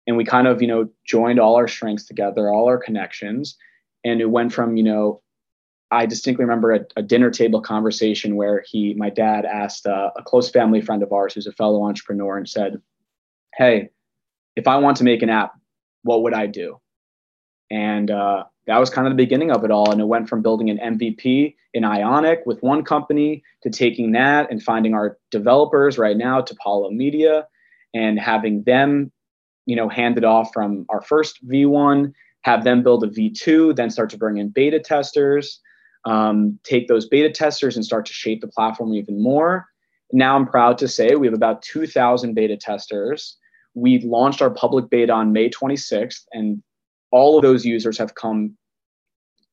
and 0.08 0.18
we 0.18 0.26
kind 0.26 0.46
of, 0.46 0.62
you 0.62 0.68
know, 0.68 0.90
joined 1.06 1.40
all 1.40 1.56
our 1.56 1.70
strengths 1.70 2.06
together, 2.06 2.50
all 2.50 2.68
our 2.68 2.78
connections, 2.78 3.56
and 4.04 4.20
it 4.20 4.30
went 4.30 4.52
from, 4.52 4.76
you 4.76 4.84
know, 4.84 5.22
I 5.92 6.06
distinctly 6.06 6.44
remember 6.44 6.74
a, 6.74 6.80
a, 6.98 7.02
dinner 7.02 7.30
table 7.30 7.62
conversation 7.62 8.36
where 8.36 8.64
he, 8.68 8.94
my 8.96 9.10
dad, 9.10 9.46
asked 9.46 9.86
uh, 9.86 10.12
a 10.18 10.24
close 10.24 10.50
family 10.50 10.82
friend 10.82 11.02
of 11.02 11.14
ours 11.14 11.34
who's 11.34 11.48
a 11.48 11.54
fellow 11.54 11.84
entrepreneur 11.84 12.38
and 12.38 12.48
said, 12.48 12.82
"Hey, 13.56 13.90
if 14.56 14.68
I 14.68 14.78
want 14.78 14.98
to 14.98 15.04
make 15.04 15.22
an 15.22 15.30
app, 15.30 15.54
what 16.04 16.24
would 16.24 16.34
I 16.34 16.48
do?" 16.48 16.80
And 17.72 18.12
uh, 18.12 18.46
that 18.66 18.80
was 18.80 18.90
kind 18.90 19.08
of 19.08 19.12
the 19.12 19.24
beginning 19.24 19.52
of 19.52 19.64
it 19.64 19.72
all. 19.72 19.92
And 19.92 20.02
it 20.02 20.06
went 20.06 20.28
from 20.28 20.42
building 20.42 20.70
an 20.70 21.00
MVP 21.00 21.56
in 21.74 21.86
Ionic 21.86 22.42
with 22.46 22.62
one 22.62 22.84
company 22.84 23.44
to 23.64 23.70
taking 23.70 24.12
that 24.12 24.52
and 24.52 24.62
finding 24.62 24.94
our 24.94 25.18
developers 25.32 25.98
right 25.98 26.18
now 26.18 26.42
to 26.42 26.54
Apollo 26.54 26.92
Media 26.92 27.48
and 27.94 28.20
having 28.20 28.64
them, 28.64 29.12
you 29.66 29.76
know, 29.76 29.88
handed 29.88 30.26
off 30.26 30.52
from 30.54 30.86
our 30.90 31.02
first 31.02 31.46
V1, 31.48 32.12
have 32.42 32.64
them 32.66 32.84
build 32.84 33.04
a 33.04 33.08
V2, 33.08 33.76
then 33.76 33.90
start 33.90 34.10
to 34.10 34.18
bring 34.18 34.38
in 34.38 34.50
beta 34.50 34.80
testers 34.80 35.62
um, 36.08 36.58
take 36.64 36.88
those 36.88 37.06
beta 37.06 37.30
testers 37.30 37.76
and 37.76 37.84
start 37.84 38.06
to 38.06 38.14
shape 38.14 38.40
the 38.40 38.48
platform 38.48 38.94
even 38.94 39.22
more. 39.22 39.68
Now 40.14 40.38
I'm 40.38 40.48
proud 40.48 40.78
to 40.78 40.88
say 40.88 41.16
we 41.16 41.28
have 41.28 41.34
about 41.34 41.62
2,000 41.64 42.34
beta 42.34 42.56
testers. 42.56 43.36
We 43.74 44.00
launched 44.00 44.42
our 44.42 44.50
public 44.50 44.90
beta 44.90 45.12
on 45.12 45.34
May 45.34 45.50
26th, 45.50 46.22
and 46.32 46.64
all 47.12 47.38
of 47.38 47.42
those 47.42 47.66
users 47.66 47.98
have 47.98 48.16
come 48.16 48.56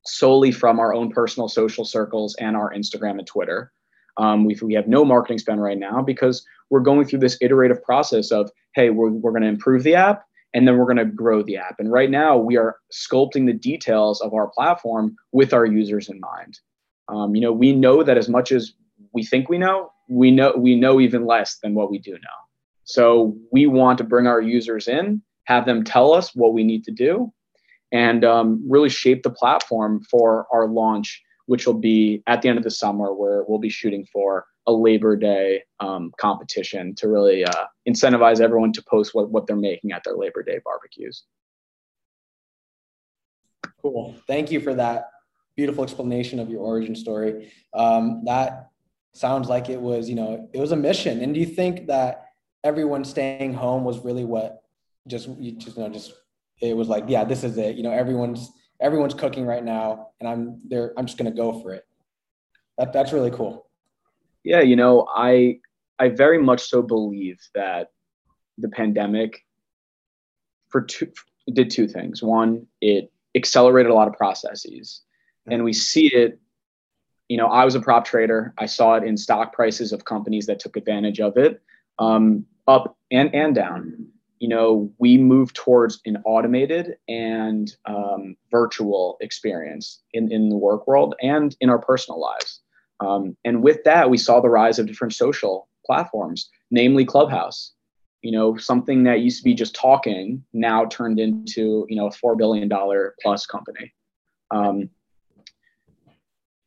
solely 0.06 0.52
from 0.52 0.78
our 0.78 0.94
own 0.94 1.10
personal 1.10 1.48
social 1.48 1.84
circles 1.84 2.36
and 2.38 2.56
our 2.56 2.72
Instagram 2.72 3.18
and 3.18 3.26
Twitter. 3.26 3.72
Um, 4.16 4.44
we, 4.44 4.56
we 4.62 4.74
have 4.74 4.86
no 4.86 5.04
marketing 5.04 5.38
spend 5.38 5.60
right 5.60 5.78
now 5.78 6.02
because 6.02 6.46
we're 6.70 6.80
going 6.80 7.04
through 7.04 7.18
this 7.18 7.36
iterative 7.40 7.82
process 7.82 8.30
of, 8.30 8.48
hey, 8.76 8.90
we're, 8.90 9.10
we're 9.10 9.32
going 9.32 9.42
to 9.42 9.48
improve 9.48 9.82
the 9.82 9.96
app 9.96 10.24
and 10.54 10.66
then 10.66 10.78
we're 10.78 10.84
going 10.84 10.96
to 10.96 11.04
grow 11.04 11.42
the 11.42 11.56
app. 11.56 11.76
And 11.80 11.90
right 11.90 12.10
now, 12.10 12.38
we 12.38 12.56
are 12.56 12.76
sculpting 12.92 13.46
the 13.46 13.52
details 13.52 14.20
of 14.20 14.32
our 14.32 14.46
platform 14.48 15.16
with 15.32 15.52
our 15.52 15.66
users 15.66 16.08
in 16.08 16.20
mind. 16.20 16.60
Um, 17.08 17.34
you 17.34 17.42
know, 17.42 17.52
we 17.52 17.72
know 17.72 18.02
that 18.04 18.16
as 18.16 18.28
much 18.28 18.52
as 18.52 18.72
we 19.12 19.24
think 19.24 19.48
we 19.48 19.58
know, 19.58 19.90
we 20.08 20.30
know 20.30 20.54
we 20.56 20.76
know 20.76 21.00
even 21.00 21.26
less 21.26 21.58
than 21.62 21.74
what 21.74 21.90
we 21.90 21.98
do 21.98 22.12
know. 22.12 22.38
So 22.84 23.36
we 23.50 23.66
want 23.66 23.98
to 23.98 24.04
bring 24.04 24.26
our 24.26 24.40
users 24.40 24.88
in, 24.88 25.22
have 25.44 25.66
them 25.66 25.84
tell 25.84 26.14
us 26.14 26.34
what 26.34 26.54
we 26.54 26.62
need 26.62 26.84
to 26.84 26.92
do, 26.92 27.32
and 27.92 28.24
um, 28.24 28.64
really 28.68 28.90
shape 28.90 29.22
the 29.22 29.30
platform 29.30 30.02
for 30.10 30.46
our 30.52 30.68
launch, 30.68 31.22
which 31.46 31.66
will 31.66 31.74
be 31.74 32.22
at 32.26 32.42
the 32.42 32.48
end 32.48 32.58
of 32.58 32.64
the 32.64 32.70
summer, 32.70 33.12
where 33.12 33.44
we'll 33.46 33.58
be 33.58 33.68
shooting 33.68 34.06
for 34.12 34.46
a 34.66 34.72
Labor 34.72 35.16
Day 35.16 35.62
um, 35.80 36.12
competition 36.18 36.94
to 36.96 37.08
really 37.08 37.44
uh, 37.44 37.64
incentivize 37.88 38.40
everyone 38.40 38.72
to 38.72 38.82
post 38.88 39.14
what, 39.14 39.30
what 39.30 39.46
they're 39.46 39.56
making 39.56 39.92
at 39.92 40.02
their 40.04 40.16
Labor 40.16 40.42
Day 40.42 40.58
barbecues. 40.64 41.24
Cool. 43.82 44.14
Thank 44.26 44.50
you 44.50 44.60
for 44.60 44.74
that 44.74 45.10
beautiful 45.56 45.84
explanation 45.84 46.40
of 46.40 46.48
your 46.48 46.60
origin 46.60 46.96
story. 46.96 47.52
Um, 47.74 48.22
that 48.24 48.70
sounds 49.12 49.48
like 49.48 49.68
it 49.68 49.80
was, 49.80 50.08
you 50.08 50.14
know, 50.14 50.48
it 50.52 50.58
was 50.58 50.72
a 50.72 50.76
mission. 50.76 51.22
And 51.22 51.34
do 51.34 51.40
you 51.40 51.46
think 51.46 51.86
that 51.88 52.24
everyone 52.64 53.04
staying 53.04 53.52
home 53.52 53.84
was 53.84 54.02
really 54.04 54.24
what 54.24 54.62
just 55.06 55.28
you 55.38 55.52
just 55.52 55.76
you 55.76 55.82
know 55.82 55.90
just 55.90 56.14
it 56.60 56.76
was 56.76 56.88
like, 56.88 57.04
yeah, 57.08 57.24
this 57.24 57.44
is 57.44 57.58
it. 57.58 57.76
You 57.76 57.82
know, 57.82 57.92
everyone's 57.92 58.50
everyone's 58.80 59.14
cooking 59.14 59.46
right 59.46 59.64
now, 59.64 60.08
and 60.20 60.28
I'm 60.28 60.60
there. 60.68 60.92
I'm 60.96 61.06
just 61.06 61.18
gonna 61.18 61.30
go 61.30 61.60
for 61.60 61.72
it. 61.72 61.86
That 62.78 62.92
that's 62.92 63.12
really 63.12 63.30
cool. 63.30 63.66
Yeah, 64.42 64.60
you 64.60 64.76
know, 64.76 65.06
I 65.14 65.60
I 65.98 66.08
very 66.08 66.38
much 66.38 66.62
so 66.62 66.82
believe 66.82 67.38
that 67.54 67.90
the 68.58 68.68
pandemic 68.68 69.44
for 70.68 70.82
two 70.82 71.10
did 71.52 71.70
two 71.70 71.86
things. 71.86 72.22
One, 72.22 72.66
it 72.80 73.12
accelerated 73.34 73.90
a 73.90 73.94
lot 73.94 74.08
of 74.08 74.14
processes, 74.14 75.02
and 75.50 75.64
we 75.64 75.72
see 75.72 76.06
it. 76.14 76.38
You 77.28 77.38
know, 77.38 77.46
I 77.46 77.64
was 77.64 77.74
a 77.74 77.80
prop 77.80 78.04
trader. 78.04 78.52
I 78.58 78.66
saw 78.66 78.96
it 78.96 79.04
in 79.04 79.16
stock 79.16 79.54
prices 79.54 79.92
of 79.92 80.04
companies 80.04 80.46
that 80.46 80.58
took 80.58 80.76
advantage 80.76 81.20
of 81.20 81.36
it, 81.36 81.62
um, 81.98 82.44
up 82.66 82.96
and 83.10 83.34
and 83.34 83.54
down. 83.54 84.08
You 84.40 84.48
know, 84.48 84.92
we 84.98 85.16
move 85.16 85.52
towards 85.52 86.00
an 86.04 86.18
automated 86.24 86.96
and 87.08 87.74
um, 87.86 88.36
virtual 88.50 89.16
experience 89.20 90.02
in 90.12 90.30
in 90.32 90.48
the 90.48 90.56
work 90.56 90.86
world 90.86 91.14
and 91.22 91.56
in 91.60 91.70
our 91.70 91.78
personal 91.78 92.20
lives. 92.20 92.60
Um, 93.00 93.36
and 93.44 93.62
with 93.62 93.84
that, 93.84 94.10
we 94.10 94.18
saw 94.18 94.40
the 94.40 94.48
rise 94.48 94.78
of 94.78 94.86
different 94.86 95.14
social 95.14 95.68
platforms, 95.84 96.50
namely 96.70 97.04
Clubhouse. 97.04 97.72
You 98.22 98.32
know, 98.32 98.56
something 98.56 99.04
that 99.04 99.20
used 99.20 99.38
to 99.38 99.44
be 99.44 99.54
just 99.54 99.74
talking 99.74 100.42
now 100.54 100.86
turned 100.86 101.20
into 101.20 101.86
you 101.88 101.96
know 101.96 102.06
a 102.06 102.10
four 102.10 102.36
billion 102.36 102.68
dollar 102.68 103.14
plus 103.22 103.46
company. 103.46 103.92
Um, 104.50 104.88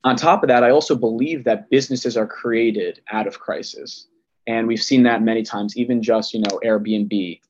on 0.03 0.15
top 0.15 0.43
of 0.43 0.49
that, 0.49 0.63
I 0.63 0.69
also 0.69 0.95
believe 0.95 1.43
that 1.43 1.69
businesses 1.69 2.15
are 2.15 2.27
created 2.27 3.01
out 3.11 3.27
of 3.27 3.39
crisis, 3.39 4.07
and 4.45 4.67
we've 4.67 4.81
seen 4.81 5.03
that 5.03 5.23
many 5.23 5.41
times. 5.41 5.75
Even 5.75 6.01
just 6.03 6.33
you 6.33 6.41
know 6.41 6.59
Airbnb 6.63 7.41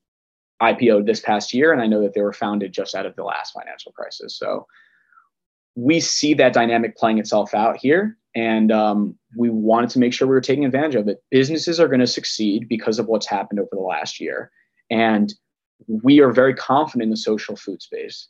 IPO 0.62 1.06
this 1.06 1.20
past 1.20 1.54
year, 1.54 1.72
and 1.72 1.80
I 1.80 1.86
know 1.86 2.02
that 2.02 2.14
they 2.14 2.20
were 2.20 2.32
founded 2.32 2.72
just 2.72 2.94
out 2.94 3.06
of 3.06 3.16
the 3.16 3.24
last 3.24 3.52
financial 3.52 3.92
crisis. 3.92 4.36
So 4.36 4.66
we 5.76 6.00
see 6.00 6.34
that 6.34 6.52
dynamic 6.52 6.96
playing 6.96 7.18
itself 7.18 7.54
out 7.54 7.76
here 7.76 8.18
and 8.38 8.70
um, 8.70 9.18
we 9.36 9.50
wanted 9.50 9.90
to 9.90 9.98
make 9.98 10.12
sure 10.12 10.28
we 10.28 10.34
were 10.34 10.40
taking 10.40 10.64
advantage 10.64 10.94
of 10.94 11.08
it. 11.08 11.22
Businesses 11.30 11.80
are 11.80 11.88
going 11.88 12.00
to 12.00 12.06
succeed 12.06 12.68
because 12.68 12.98
of 12.98 13.06
what's 13.06 13.26
happened 13.26 13.58
over 13.58 13.70
the 13.72 13.80
last 13.80 14.20
year, 14.20 14.50
and 14.90 15.34
we 15.88 16.20
are 16.20 16.30
very 16.30 16.54
confident 16.54 17.04
in 17.04 17.10
the 17.10 17.16
social 17.16 17.56
food 17.56 17.82
space. 17.82 18.28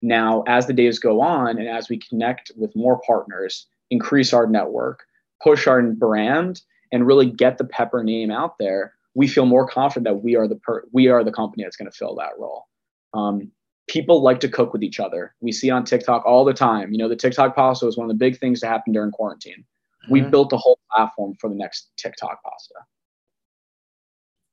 Now, 0.00 0.44
as 0.46 0.66
the 0.66 0.72
days 0.72 0.98
go 0.98 1.20
on, 1.20 1.58
and 1.58 1.68
as 1.68 1.88
we 1.88 1.98
connect 1.98 2.52
with 2.56 2.74
more 2.74 3.00
partners, 3.06 3.66
increase 3.90 4.32
our 4.32 4.46
network, 4.46 5.04
push 5.42 5.66
our 5.66 5.82
brand, 5.82 6.62
and 6.90 7.06
really 7.06 7.26
get 7.26 7.58
the 7.58 7.64
Pepper 7.64 8.02
name 8.02 8.30
out 8.30 8.56
there, 8.58 8.94
we 9.14 9.26
feel 9.26 9.46
more 9.46 9.66
confident 9.66 10.04
that 10.04 10.22
we 10.22 10.36
are 10.36 10.46
the 10.46 10.56
per- 10.56 10.84
we 10.92 11.08
are 11.08 11.24
the 11.24 11.32
company 11.32 11.64
that's 11.64 11.76
going 11.76 11.90
to 11.90 11.96
fill 11.96 12.14
that 12.16 12.38
role. 12.38 12.66
Um, 13.12 13.50
people 13.88 14.22
like 14.22 14.40
to 14.40 14.48
cook 14.48 14.72
with 14.72 14.82
each 14.82 15.00
other. 15.00 15.34
We 15.40 15.52
see 15.52 15.70
on 15.70 15.84
TikTok 15.84 16.24
all 16.24 16.44
the 16.44 16.54
time. 16.54 16.92
You 16.92 16.98
know, 16.98 17.08
the 17.08 17.16
TikTok 17.16 17.56
pasta 17.56 17.86
was 17.86 17.96
one 17.96 18.04
of 18.04 18.08
the 18.08 18.18
big 18.18 18.38
things 18.38 18.60
that 18.60 18.68
happened 18.68 18.94
during 18.94 19.10
quarantine. 19.10 19.64
Mm-hmm. 20.04 20.12
We 20.12 20.20
built 20.22 20.52
a 20.52 20.56
whole 20.56 20.78
platform 20.92 21.34
for 21.40 21.50
the 21.50 21.56
next 21.56 21.90
TikTok 21.96 22.42
pasta. 22.42 22.74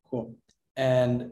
Cool. 0.10 0.36
And 0.76 1.32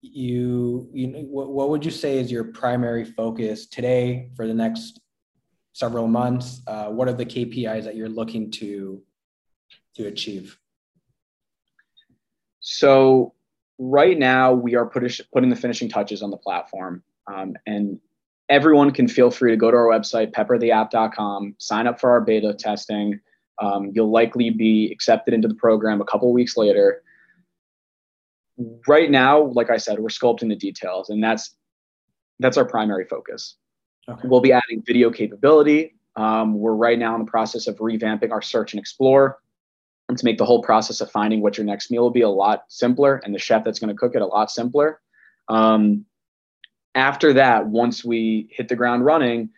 you, 0.00 0.88
you 0.92 1.06
know, 1.06 1.20
what, 1.20 1.50
what 1.50 1.70
would 1.70 1.84
you 1.84 1.90
say 1.90 2.18
is 2.18 2.30
your 2.30 2.44
primary 2.44 3.04
focus 3.04 3.66
today 3.66 4.30
for 4.36 4.46
the 4.46 4.54
next 4.54 5.00
several 5.72 6.08
months? 6.08 6.62
Uh, 6.66 6.86
what 6.86 7.08
are 7.08 7.12
the 7.12 7.26
KPIs 7.26 7.84
that 7.84 7.96
you're 7.96 8.08
looking 8.08 8.50
to 8.52 9.02
to 9.96 10.06
achieve? 10.06 10.58
So 12.64 13.34
right 13.78 14.18
now 14.18 14.54
we 14.54 14.74
are 14.74 14.86
put, 14.86 15.04
putting 15.34 15.50
the 15.50 15.56
finishing 15.56 15.88
touches 15.88 16.22
on 16.22 16.30
the 16.30 16.38
platform 16.38 17.02
um, 17.30 17.54
and 17.66 18.00
everyone 18.48 18.90
can 18.90 19.06
feel 19.06 19.30
free 19.30 19.50
to 19.50 19.56
go 19.56 19.70
to 19.70 19.76
our 19.76 19.86
website 19.86 20.32
peppertheapp.com 20.32 21.56
sign 21.58 21.86
up 21.86 22.00
for 22.00 22.10
our 22.10 22.22
beta 22.22 22.54
testing. 22.54 23.20
Um, 23.60 23.90
you'll 23.92 24.10
likely 24.10 24.48
be 24.48 24.90
accepted 24.90 25.34
into 25.34 25.46
the 25.46 25.54
program 25.54 26.00
a 26.00 26.06
couple 26.06 26.32
weeks 26.32 26.56
later. 26.56 27.02
Right 28.88 29.10
now 29.10 29.42
like 29.42 29.68
i 29.68 29.76
said 29.76 29.98
we're 29.98 30.08
sculpting 30.08 30.48
the 30.48 30.56
details 30.56 31.10
and 31.10 31.22
that's 31.22 31.54
that's 32.40 32.56
our 32.56 32.64
primary 32.64 33.04
focus. 33.04 33.56
Okay. 34.08 34.26
we'll 34.26 34.40
be 34.40 34.52
adding 34.52 34.82
video 34.86 35.10
capability. 35.10 35.96
Um, 36.16 36.54
we're 36.54 36.74
right 36.74 36.98
now 36.98 37.14
in 37.14 37.24
the 37.24 37.30
process 37.30 37.66
of 37.66 37.76
revamping 37.76 38.30
our 38.30 38.42
search 38.42 38.72
and 38.72 38.80
explore 38.80 39.38
and 40.08 40.18
to 40.18 40.24
make 40.24 40.38
the 40.38 40.44
whole 40.44 40.62
process 40.62 41.00
of 41.00 41.10
finding 41.10 41.40
what 41.40 41.56
your 41.56 41.66
next 41.66 41.90
meal 41.90 42.02
will 42.02 42.10
be 42.10 42.22
a 42.22 42.28
lot 42.28 42.64
simpler 42.68 43.20
and 43.24 43.34
the 43.34 43.38
chef 43.38 43.64
that's 43.64 43.78
going 43.78 43.88
to 43.88 43.98
cook 43.98 44.14
it 44.14 44.22
a 44.22 44.26
lot 44.26 44.50
simpler. 44.50 45.00
Um, 45.48 46.04
after 46.94 47.32
that, 47.32 47.66
once 47.66 48.04
we 48.04 48.48
hit 48.50 48.68
the 48.68 48.76
ground 48.76 49.04
running, 49.04 49.50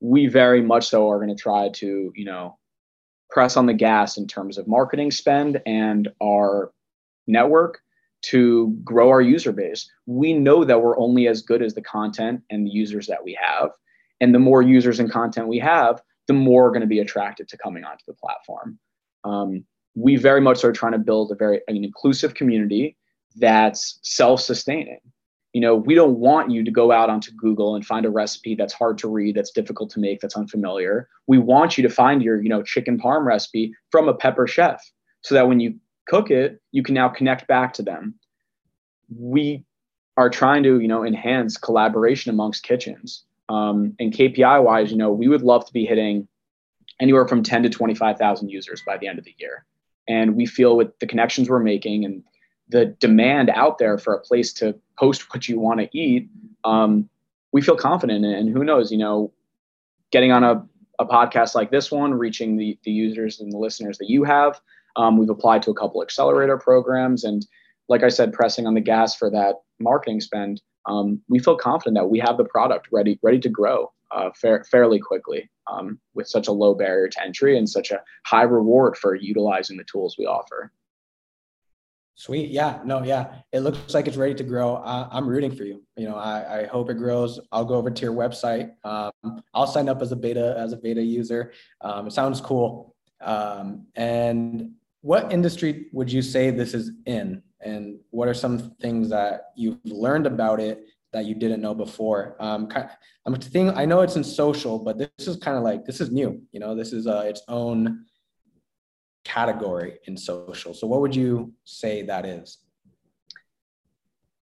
we 0.00 0.26
very 0.26 0.60
much 0.60 0.88
so 0.88 1.08
are 1.08 1.18
going 1.18 1.34
to 1.34 1.42
try 1.42 1.70
to, 1.70 2.12
you 2.14 2.24
know, 2.24 2.58
press 3.30 3.56
on 3.56 3.66
the 3.66 3.74
gas 3.74 4.16
in 4.16 4.26
terms 4.26 4.58
of 4.58 4.68
marketing 4.68 5.10
spend 5.10 5.60
and 5.66 6.08
our 6.22 6.72
network 7.26 7.80
to 8.22 8.76
grow 8.84 9.08
our 9.08 9.20
user 9.20 9.52
base. 9.52 9.90
We 10.06 10.32
know 10.32 10.64
that 10.64 10.82
we're 10.82 10.98
only 10.98 11.28
as 11.28 11.42
good 11.42 11.62
as 11.62 11.74
the 11.74 11.82
content 11.82 12.42
and 12.50 12.66
the 12.66 12.70
users 12.70 13.06
that 13.06 13.22
we 13.22 13.38
have. 13.40 13.70
And 14.20 14.34
the 14.34 14.38
more 14.38 14.62
users 14.62 15.00
and 15.00 15.10
content 15.10 15.48
we 15.48 15.58
have, 15.58 16.02
the 16.26 16.32
more 16.32 16.66
are 16.66 16.70
going 16.70 16.80
to 16.80 16.86
be 16.86 17.00
attracted 17.00 17.48
to 17.48 17.58
coming 17.58 17.84
onto 17.84 18.04
the 18.06 18.14
platform. 18.14 18.78
Um, 19.24 19.64
we 19.94 20.16
very 20.16 20.40
much 20.40 20.64
are 20.64 20.72
trying 20.72 20.92
to 20.92 20.98
build 20.98 21.30
a 21.30 21.34
very 21.34 21.60
an 21.68 21.82
inclusive 21.82 22.34
community 22.34 22.96
that's 23.36 23.98
self-sustaining. 24.02 25.00
You 25.52 25.60
know, 25.60 25.76
we 25.76 25.94
don't 25.94 26.18
want 26.18 26.50
you 26.50 26.64
to 26.64 26.70
go 26.70 26.90
out 26.90 27.10
onto 27.10 27.30
Google 27.32 27.76
and 27.76 27.86
find 27.86 28.04
a 28.04 28.10
recipe 28.10 28.56
that's 28.56 28.72
hard 28.72 28.98
to 28.98 29.08
read, 29.08 29.36
that's 29.36 29.52
difficult 29.52 29.90
to 29.90 30.00
make, 30.00 30.20
that's 30.20 30.36
unfamiliar. 30.36 31.08
We 31.28 31.38
want 31.38 31.78
you 31.78 31.82
to 31.82 31.88
find 31.88 32.22
your, 32.22 32.42
you 32.42 32.48
know, 32.48 32.62
chicken 32.62 32.98
parm 32.98 33.24
recipe 33.24 33.72
from 33.90 34.08
a 34.08 34.14
pepper 34.14 34.48
chef 34.48 34.84
so 35.22 35.34
that 35.34 35.46
when 35.46 35.60
you 35.60 35.76
cook 36.08 36.30
it, 36.30 36.60
you 36.72 36.82
can 36.82 36.94
now 36.94 37.08
connect 37.08 37.46
back 37.46 37.72
to 37.74 37.82
them. 37.82 38.14
We 39.16 39.64
are 40.16 40.28
trying 40.28 40.64
to, 40.64 40.80
you 40.80 40.88
know, 40.88 41.04
enhance 41.04 41.56
collaboration 41.56 42.30
amongst 42.30 42.64
kitchens. 42.64 43.24
Um, 43.48 43.94
and 44.00 44.12
KPI 44.12 44.62
wise, 44.62 44.90
you 44.90 44.96
know, 44.96 45.12
we 45.12 45.28
would 45.28 45.42
love 45.42 45.66
to 45.66 45.72
be 45.72 45.84
hitting 45.84 46.26
anywhere 47.00 47.28
from 47.28 47.42
10 47.42 47.64
to 47.64 47.70
25,000 47.70 48.48
users 48.48 48.82
by 48.86 48.96
the 48.96 49.06
end 49.06 49.18
of 49.18 49.24
the 49.24 49.34
year. 49.38 49.64
And 50.08 50.36
we 50.36 50.46
feel 50.46 50.76
with 50.76 50.98
the 50.98 51.06
connections 51.06 51.48
we're 51.48 51.60
making 51.60 52.04
and 52.04 52.22
the 52.68 52.86
demand 52.86 53.50
out 53.50 53.78
there 53.78 53.98
for 53.98 54.14
a 54.14 54.20
place 54.20 54.52
to 54.54 54.74
post 54.98 55.32
what 55.32 55.48
you 55.48 55.58
want 55.58 55.80
to 55.80 55.88
eat, 55.96 56.28
um, 56.64 57.08
we 57.52 57.60
feel 57.62 57.76
confident. 57.76 58.24
And 58.24 58.48
who 58.50 58.64
knows, 58.64 58.90
you 58.90 58.98
know, 58.98 59.32
getting 60.10 60.32
on 60.32 60.44
a, 60.44 60.64
a 60.98 61.06
podcast 61.06 61.54
like 61.54 61.70
this 61.70 61.90
one, 61.90 62.14
reaching 62.14 62.56
the, 62.56 62.78
the 62.84 62.90
users 62.90 63.40
and 63.40 63.52
the 63.52 63.58
listeners 63.58 63.98
that 63.98 64.08
you 64.08 64.24
have, 64.24 64.60
um, 64.96 65.16
we've 65.16 65.30
applied 65.30 65.62
to 65.62 65.70
a 65.70 65.74
couple 65.74 66.02
accelerator 66.02 66.56
programs, 66.56 67.24
and 67.24 67.46
like 67.88 68.02
I 68.02 68.08
said, 68.08 68.32
pressing 68.32 68.66
on 68.66 68.74
the 68.74 68.80
gas 68.80 69.14
for 69.14 69.30
that 69.30 69.56
marketing 69.80 70.20
spend. 70.20 70.62
Um, 70.86 71.20
we 71.28 71.38
feel 71.38 71.56
confident 71.56 71.96
that 71.96 72.06
we 72.06 72.18
have 72.20 72.36
the 72.36 72.44
product 72.44 72.88
ready 72.92 73.18
ready 73.22 73.40
to 73.40 73.48
grow 73.48 73.90
uh, 74.14 74.30
fair, 74.40 74.64
fairly 74.70 74.98
quickly 74.98 75.50
um, 75.70 75.98
with 76.14 76.28
such 76.28 76.48
a 76.48 76.52
low 76.52 76.74
barrier 76.74 77.08
to 77.08 77.22
entry 77.22 77.58
and 77.58 77.68
such 77.68 77.90
a 77.90 78.02
high 78.24 78.42
reward 78.42 78.96
for 78.96 79.14
utilizing 79.14 79.76
the 79.76 79.84
tools 79.84 80.16
we 80.18 80.26
offer. 80.26 80.72
Sweet. 82.16 82.50
Yeah. 82.50 82.80
No, 82.84 83.02
yeah. 83.02 83.38
It 83.52 83.60
looks 83.60 83.92
like 83.92 84.06
it's 84.06 84.16
ready 84.16 84.34
to 84.34 84.44
grow. 84.44 84.76
I, 84.76 85.18
am 85.18 85.26
rooting 85.26 85.54
for 85.54 85.64
you. 85.64 85.82
You 85.96 86.08
know, 86.08 86.14
I, 86.14 86.60
I 86.60 86.66
hope 86.66 86.88
it 86.88 86.94
grows. 86.94 87.40
I'll 87.50 87.64
go 87.64 87.74
over 87.74 87.90
to 87.90 88.02
your 88.02 88.14
website. 88.14 88.70
Um, 88.84 89.42
I'll 89.52 89.66
sign 89.66 89.88
up 89.88 90.00
as 90.00 90.12
a 90.12 90.16
beta, 90.16 90.54
as 90.56 90.72
a 90.72 90.76
beta 90.76 91.02
user. 91.02 91.52
Um, 91.80 92.06
it 92.06 92.12
sounds 92.12 92.40
cool. 92.40 92.94
Um, 93.20 93.86
and 93.96 94.70
what 95.00 95.32
industry 95.32 95.86
would 95.92 96.10
you 96.10 96.22
say 96.22 96.50
this 96.50 96.72
is 96.72 96.92
in 97.06 97.42
and 97.60 97.98
what 98.10 98.28
are 98.28 98.34
some 98.34 98.70
things 98.80 99.08
that 99.08 99.50
you've 99.56 99.84
learned 99.84 100.26
about 100.26 100.60
it 100.60 100.86
that 101.14 101.24
you 101.24 101.34
didn't 101.34 101.62
know 101.62 101.74
before. 101.74 102.36
Um, 102.38 102.68
i'm 103.26 103.34
thing 103.36 103.70
i 103.70 103.86
know 103.86 104.02
it's 104.02 104.16
in 104.16 104.24
social 104.24 104.78
but 104.78 104.98
this 104.98 105.26
is 105.26 105.36
kind 105.38 105.56
of 105.56 105.62
like 105.62 105.86
this 105.86 106.00
is 106.00 106.10
new 106.10 106.42
you 106.52 106.60
know? 106.60 106.74
This 106.74 106.92
is 106.92 107.06
uh, 107.06 107.24
its 107.26 107.40
own 107.48 108.04
category 109.24 109.98
in 110.04 110.16
social. 110.16 110.74
So 110.74 110.86
what 110.86 111.00
would 111.00 111.16
you 111.16 111.54
say 111.64 112.02
that 112.02 112.26
is? 112.26 112.58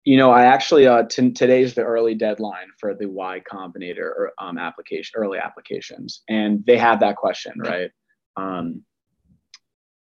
You 0.04 0.16
know 0.16 0.30
i 0.30 0.44
actually 0.44 0.87
uh, 0.87 1.02
t- 1.02 1.32
today's 1.32 1.75
the 1.75 1.82
early 1.82 2.14
deadline 2.14 2.68
for 2.78 2.94
the 2.94 3.06
y 3.06 3.42
combinator 3.50 4.28
um, 4.38 4.56
application 4.56 5.12
early 5.16 5.38
applications 5.38 6.22
and 6.28 6.64
they 6.66 6.78
have 6.78 7.00
that 7.00 7.16
question 7.16 7.54
right? 7.59 7.90
Um, 8.37 8.85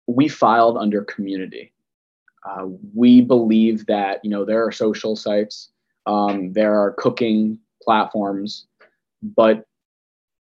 we 0.07 0.29
filed 0.29 0.77
under 0.77 1.05
community. 1.05 1.73
Uh, 2.49 2.67
we 2.95 3.21
believe 3.21 3.85
that 3.87 4.21
you 4.25 4.31
know 4.31 4.45
there 4.45 4.65
are 4.65 4.73
social 4.73 5.15
sites, 5.17 5.71
um, 6.07 6.53
there 6.53 6.79
are 6.79 6.93
cooking 6.93 7.59
platforms, 7.83 8.67
but 9.23 9.65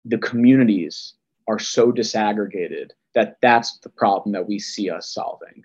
the 0.04 0.18
communities 0.18 1.14
are 1.48 1.58
so 1.58 1.92
disaggregated 1.92 2.90
that 3.14 3.36
that's 3.42 3.78
the 3.78 3.88
problem 3.88 4.32
that 4.32 4.46
we 4.46 4.58
see 4.58 4.90
us 4.90 5.12
solving. 5.12 5.64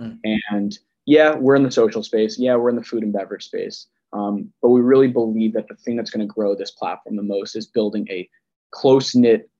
Mm. 0.00 0.18
And 0.50 0.78
yeah, 1.06 1.34
we're 1.34 1.56
in 1.56 1.62
the 1.62 1.70
social 1.70 2.02
space. 2.02 2.38
Yeah, 2.38 2.56
we're 2.56 2.70
in 2.70 2.76
the 2.76 2.82
food 2.82 3.02
and 3.02 3.12
beverage 3.12 3.44
space. 3.44 3.88
Um, 4.12 4.52
but 4.62 4.70
we 4.70 4.80
really 4.80 5.08
believe 5.08 5.52
that 5.54 5.68
the 5.68 5.74
thing 5.74 5.96
that's 5.96 6.10
going 6.10 6.26
to 6.26 6.32
grow 6.32 6.54
this 6.54 6.70
platform 6.70 7.16
the 7.16 7.22
most 7.22 7.56
is 7.56 7.66
building 7.66 8.06
a 8.10 8.28
close 8.70 9.14
knit 9.14 9.50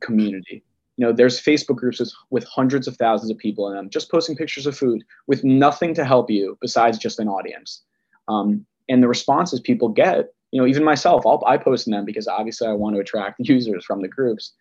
community 0.00 0.62
you 0.96 1.06
know 1.06 1.12
there's 1.12 1.40
facebook 1.40 1.76
groups 1.76 1.98
with, 1.98 2.12
with 2.30 2.44
hundreds 2.44 2.86
of 2.86 2.96
thousands 2.96 3.30
of 3.30 3.38
people 3.38 3.68
in 3.68 3.74
them 3.74 3.90
just 3.90 4.10
posting 4.10 4.36
pictures 4.36 4.66
of 4.66 4.76
food 4.76 5.02
with 5.26 5.42
nothing 5.42 5.94
to 5.94 6.04
help 6.04 6.30
you 6.30 6.56
besides 6.60 6.98
just 6.98 7.18
an 7.18 7.28
audience 7.28 7.82
um, 8.28 8.64
and 8.90 9.02
the 9.02 9.08
responses 9.08 9.60
people 9.60 9.88
get 9.88 10.26
you 10.50 10.60
know 10.60 10.66
even 10.66 10.84
myself 10.84 11.26
I'll, 11.26 11.42
i 11.46 11.56
post 11.56 11.86
in 11.86 11.92
them 11.92 12.04
because 12.04 12.28
obviously 12.28 12.68
i 12.68 12.72
want 12.72 12.94
to 12.96 13.00
attract 13.00 13.36
users 13.40 13.84
from 13.84 14.02
the 14.02 14.08
groups. 14.08 14.52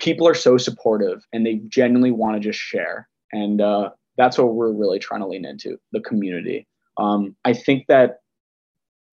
People 0.00 0.28
are 0.28 0.34
so 0.34 0.58
supportive 0.58 1.24
and 1.32 1.46
they 1.46 1.62
genuinely 1.68 2.10
want 2.10 2.34
to 2.34 2.40
just 2.40 2.58
share. 2.58 3.08
And 3.32 3.60
uh, 3.60 3.90
that's 4.18 4.36
what 4.36 4.54
we're 4.54 4.72
really 4.72 4.98
trying 4.98 5.20
to 5.20 5.26
lean 5.26 5.44
into 5.44 5.78
the 5.92 6.00
community. 6.00 6.66
Um, 6.98 7.34
i 7.44 7.52
think 7.52 7.86
that 7.88 8.20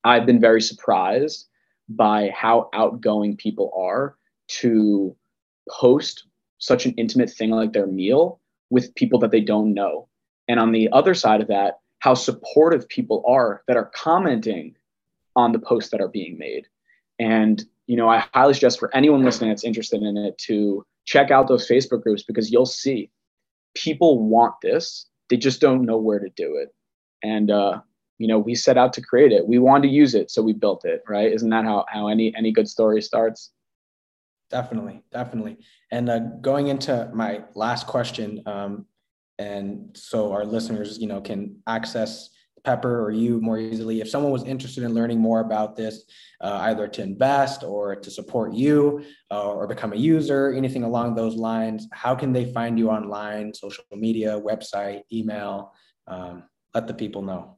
i've 0.04 0.26
been 0.26 0.40
very 0.40 0.62
surprised 0.62 1.48
by 1.90 2.30
how 2.30 2.70
outgoing 2.74 3.36
people 3.38 3.72
are 3.76 4.16
to 4.48 5.16
post 5.70 6.26
such 6.60 6.86
an 6.86 6.94
intimate 6.98 7.30
thing 7.30 7.50
like 7.50 7.74
their 7.74 7.88
meal 7.88 8.40
with 8.70 8.94
people 8.96 9.20
that 9.20 9.32
they 9.32 9.42
don't 9.42 9.74
know. 9.74 10.08
And 10.48 10.60
on 10.60 10.72
the 10.72 10.90
other 10.92 11.14
side 11.14 11.42
of 11.42 11.48
that, 11.48 11.80
how 12.02 12.16
supportive 12.16 12.90
people 12.90 13.24
are 13.28 13.64
that 13.68 13.78
are 13.78 13.92
commenting 13.96 14.76
on 15.36 15.52
the 15.52 15.60
posts 15.60 15.92
that 15.92 16.02
are 16.02 16.08
being 16.10 16.38
made. 16.38 16.68
And, 17.20 17.64
you 17.88 17.96
know, 17.96 18.10
I 18.10 18.26
highly 18.34 18.56
suggest 18.56 18.80
for 18.80 18.94
anyone 18.96 19.24
listening 19.24 19.50
that's 19.50 19.64
interested 19.64 20.02
in 20.02 20.18
it 20.18 20.38
to 20.40 20.84
check 21.06 21.32
out 21.32 21.48
those 21.48 21.68
Facebook 21.68 22.02
groups 22.02 22.24
because 22.24 22.52
you'll 22.52 22.66
see 22.66 23.12
people 23.76 24.28
want 24.28 24.56
this. 24.62 25.06
They 25.30 25.38
just 25.38 25.62
don't 25.62 25.86
know 25.86 25.98
where 25.98 26.20
to 26.20 26.30
do 26.36 26.58
it. 26.58 26.74
And, 27.24 27.52
uh, 27.52 27.82
you 28.18 28.28
know, 28.28 28.40
we 28.40 28.56
set 28.56 28.78
out 28.78 28.94
to 28.94 29.02
create 29.02 29.32
it. 29.32 29.48
We 29.48 29.60
wanted 29.60 29.88
to 29.88 29.94
use 29.94 30.16
it, 30.16 30.32
so 30.32 30.42
we 30.42 30.54
built 30.54 30.86
it, 30.86 31.04
right? 31.08 31.32
Isn't 31.32 31.50
that 31.52 31.66
how, 31.66 31.86
how 31.88 32.08
any 32.08 32.36
any 32.36 32.52
good 32.52 32.68
story 32.68 33.02
starts? 33.02 33.52
Definitely, 34.50 35.02
definitely. 35.12 35.58
And 35.92 36.10
uh, 36.10 36.20
going 36.42 36.68
into 36.68 37.10
my 37.14 37.44
last 37.56 37.88
question, 37.88 38.42
um, 38.46 38.86
and 39.40 39.90
so 39.96 40.32
our 40.32 40.46
listeners, 40.46 41.00
you 41.00 41.08
know, 41.08 41.22
can 41.22 41.58
access 41.68 42.30
Pepper 42.64 43.04
or 43.04 43.12
you 43.12 43.42
more 43.42 43.58
easily. 43.58 44.02
If 44.02 44.10
someone 44.10 44.32
was 44.32 44.44
interested 44.44 44.84
in 44.84 44.94
learning 44.94 45.20
more 45.20 45.40
about 45.40 45.76
this, 45.76 46.04
uh, 46.42 46.60
either 46.64 46.88
to 46.88 47.02
invest 47.02 47.64
or 47.64 47.96
to 47.96 48.12
support 48.12 48.54
you 48.54 49.04
uh, 49.32 49.52
or 49.52 49.68
become 49.68 49.94
a 49.94 49.96
user, 49.96 50.54
anything 50.54 50.84
along 50.84 51.16
those 51.16 51.36
lines, 51.36 51.88
how 51.92 52.14
can 52.16 52.34
they 52.34 52.52
find 52.54 52.78
you 52.78 52.90
online, 52.90 53.54
social 53.54 53.84
media, 53.94 54.40
website, 54.40 55.02
email? 55.12 55.74
Um, 56.08 56.44
let 56.74 56.88
the 56.88 56.94
people 56.94 57.22
know. 57.22 57.58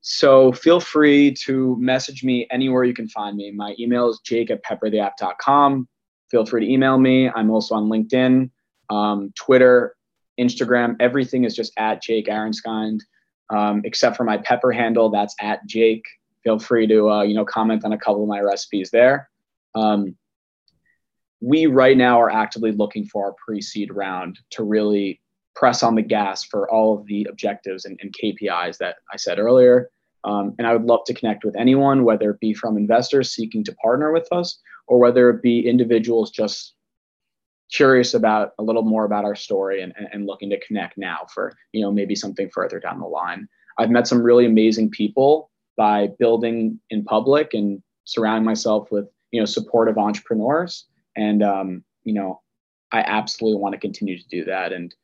So 0.00 0.52
feel 0.52 0.80
free 0.80 1.32
to 1.44 1.76
message 1.80 2.22
me 2.24 2.46
anywhere 2.50 2.84
you 2.84 2.92
can 2.92 3.08
find 3.08 3.36
me. 3.36 3.50
My 3.52 3.74
email 3.78 4.10
is 4.10 4.20
jake 4.22 4.50
at 4.50 4.62
peppertheapp.com. 4.62 5.88
Feel 6.30 6.44
free 6.44 6.66
to 6.66 6.70
email 6.70 6.98
me. 6.98 7.30
I'm 7.30 7.50
also 7.50 7.74
on 7.74 7.84
LinkedIn, 7.84 8.50
um, 8.90 9.32
Twitter, 9.34 9.93
Instagram. 10.38 10.96
Everything 11.00 11.44
is 11.44 11.54
just 11.54 11.72
at 11.76 12.02
Jake 12.02 12.26
Aronskind, 12.26 13.00
um, 13.50 13.82
except 13.84 14.16
for 14.16 14.24
my 14.24 14.38
Pepper 14.38 14.72
handle. 14.72 15.10
That's 15.10 15.34
at 15.40 15.64
Jake. 15.66 16.04
Feel 16.42 16.58
free 16.58 16.86
to 16.86 17.10
uh, 17.10 17.22
you 17.22 17.34
know 17.34 17.44
comment 17.44 17.84
on 17.84 17.92
a 17.92 17.98
couple 17.98 18.22
of 18.22 18.28
my 18.28 18.40
recipes 18.40 18.90
there. 18.90 19.30
Um, 19.74 20.16
we 21.40 21.66
right 21.66 21.96
now 21.96 22.20
are 22.20 22.30
actively 22.30 22.72
looking 22.72 23.04
for 23.06 23.26
our 23.26 23.34
pre-seed 23.44 23.92
round 23.92 24.38
to 24.50 24.64
really 24.64 25.20
press 25.54 25.82
on 25.82 25.94
the 25.94 26.02
gas 26.02 26.44
for 26.44 26.70
all 26.70 26.98
of 26.98 27.06
the 27.06 27.26
objectives 27.28 27.84
and, 27.84 27.98
and 28.02 28.14
KPIs 28.14 28.78
that 28.78 28.96
I 29.12 29.16
said 29.16 29.38
earlier. 29.38 29.90
Um, 30.24 30.54
and 30.58 30.66
I 30.66 30.72
would 30.72 30.86
love 30.86 31.04
to 31.06 31.14
connect 31.14 31.44
with 31.44 31.54
anyone, 31.56 32.04
whether 32.04 32.30
it 32.30 32.40
be 32.40 32.54
from 32.54 32.76
investors 32.76 33.34
seeking 33.34 33.62
to 33.64 33.74
partner 33.74 34.12
with 34.12 34.26
us 34.32 34.58
or 34.86 34.98
whether 34.98 35.30
it 35.30 35.42
be 35.42 35.68
individuals 35.68 36.30
just 36.30 36.74
curious 37.74 38.14
about 38.14 38.52
a 38.58 38.62
little 38.62 38.82
more 38.82 39.04
about 39.04 39.24
our 39.24 39.34
story 39.34 39.82
and, 39.82 39.92
and 40.12 40.26
looking 40.26 40.50
to 40.50 40.60
connect 40.60 40.96
now 40.96 41.26
for, 41.32 41.56
you 41.72 41.82
know, 41.82 41.90
maybe 41.90 42.14
something 42.14 42.48
further 42.50 42.78
down 42.78 43.00
the 43.00 43.06
line. 43.06 43.48
I've 43.78 43.90
met 43.90 44.06
some 44.06 44.22
really 44.22 44.46
amazing 44.46 44.90
people 44.90 45.50
by 45.76 46.08
building 46.18 46.78
in 46.90 47.04
public 47.04 47.54
and 47.54 47.82
surrounding 48.04 48.44
myself 48.44 48.88
with, 48.92 49.06
you 49.32 49.40
know, 49.40 49.46
supportive 49.46 49.98
entrepreneurs. 49.98 50.86
And, 51.16 51.42
um, 51.42 51.84
you 52.04 52.14
know, 52.14 52.40
I 52.92 53.00
absolutely 53.00 53.60
want 53.60 53.72
to 53.72 53.80
continue 53.80 54.16
to 54.16 54.28
do 54.28 54.44
that. 54.44 54.72
And 54.72 54.94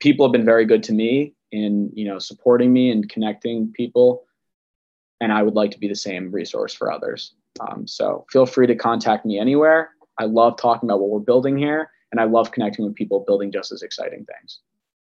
people 0.00 0.26
have 0.26 0.32
been 0.32 0.44
very 0.44 0.64
good 0.64 0.82
to 0.82 0.92
me 0.92 1.34
in 1.52 1.90
you 1.94 2.06
know 2.06 2.18
supporting 2.18 2.72
me 2.72 2.90
and 2.90 3.08
connecting 3.08 3.72
people 3.72 4.24
and 5.20 5.32
i 5.32 5.42
would 5.42 5.54
like 5.54 5.70
to 5.70 5.78
be 5.78 5.88
the 5.88 5.94
same 5.94 6.30
resource 6.30 6.74
for 6.74 6.90
others 6.90 7.34
um, 7.60 7.86
so 7.86 8.24
feel 8.30 8.46
free 8.46 8.66
to 8.66 8.74
contact 8.74 9.26
me 9.26 9.38
anywhere 9.38 9.90
i 10.20 10.24
love 10.24 10.56
talking 10.56 10.88
about 10.88 11.00
what 11.00 11.10
we're 11.10 11.18
building 11.18 11.56
here 11.58 11.90
and 12.12 12.20
i 12.20 12.24
love 12.24 12.52
connecting 12.52 12.84
with 12.84 12.94
people 12.94 13.24
building 13.26 13.50
just 13.50 13.72
as 13.72 13.82
exciting 13.82 14.24
things 14.24 14.60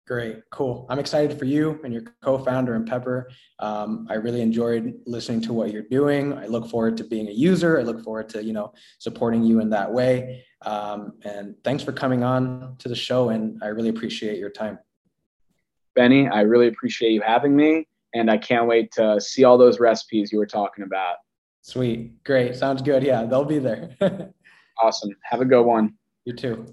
Great, 0.06 0.48
cool. 0.50 0.86
I'm 0.88 1.00
excited 1.00 1.36
for 1.36 1.46
you 1.46 1.80
and 1.82 1.92
your 1.92 2.04
co-founder 2.22 2.76
and 2.76 2.86
Pepper. 2.86 3.28
Um, 3.58 4.06
I 4.08 4.14
really 4.14 4.40
enjoyed 4.40 4.94
listening 5.04 5.40
to 5.42 5.52
what 5.52 5.72
you're 5.72 5.82
doing. 5.82 6.32
I 6.32 6.46
look 6.46 6.70
forward 6.70 6.96
to 6.98 7.04
being 7.04 7.26
a 7.26 7.32
user. 7.32 7.80
I 7.80 7.82
look 7.82 8.04
forward 8.04 8.28
to 8.28 8.42
you 8.42 8.52
know 8.52 8.72
supporting 9.00 9.42
you 9.42 9.58
in 9.58 9.68
that 9.70 9.92
way. 9.92 10.44
Um, 10.64 11.14
and 11.24 11.56
thanks 11.64 11.82
for 11.82 11.90
coming 11.90 12.22
on 12.22 12.76
to 12.78 12.88
the 12.88 12.94
show. 12.94 13.30
And 13.30 13.60
I 13.64 13.66
really 13.66 13.88
appreciate 13.88 14.38
your 14.38 14.50
time. 14.50 14.78
Benny, 15.96 16.28
I 16.28 16.42
really 16.42 16.68
appreciate 16.68 17.10
you 17.10 17.22
having 17.22 17.56
me, 17.56 17.88
and 18.14 18.30
I 18.30 18.38
can't 18.38 18.68
wait 18.68 18.92
to 18.92 19.20
see 19.20 19.42
all 19.42 19.58
those 19.58 19.80
recipes 19.80 20.30
you 20.30 20.38
were 20.38 20.46
talking 20.46 20.84
about. 20.84 21.16
Sweet, 21.62 22.22
great, 22.22 22.54
sounds 22.54 22.80
good. 22.80 23.02
Yeah, 23.02 23.24
they'll 23.24 23.44
be 23.44 23.58
there. 23.58 23.96
awesome. 24.82 25.10
Have 25.22 25.40
a 25.40 25.44
good 25.44 25.62
one. 25.62 25.94
You 26.24 26.34
too. 26.34 26.66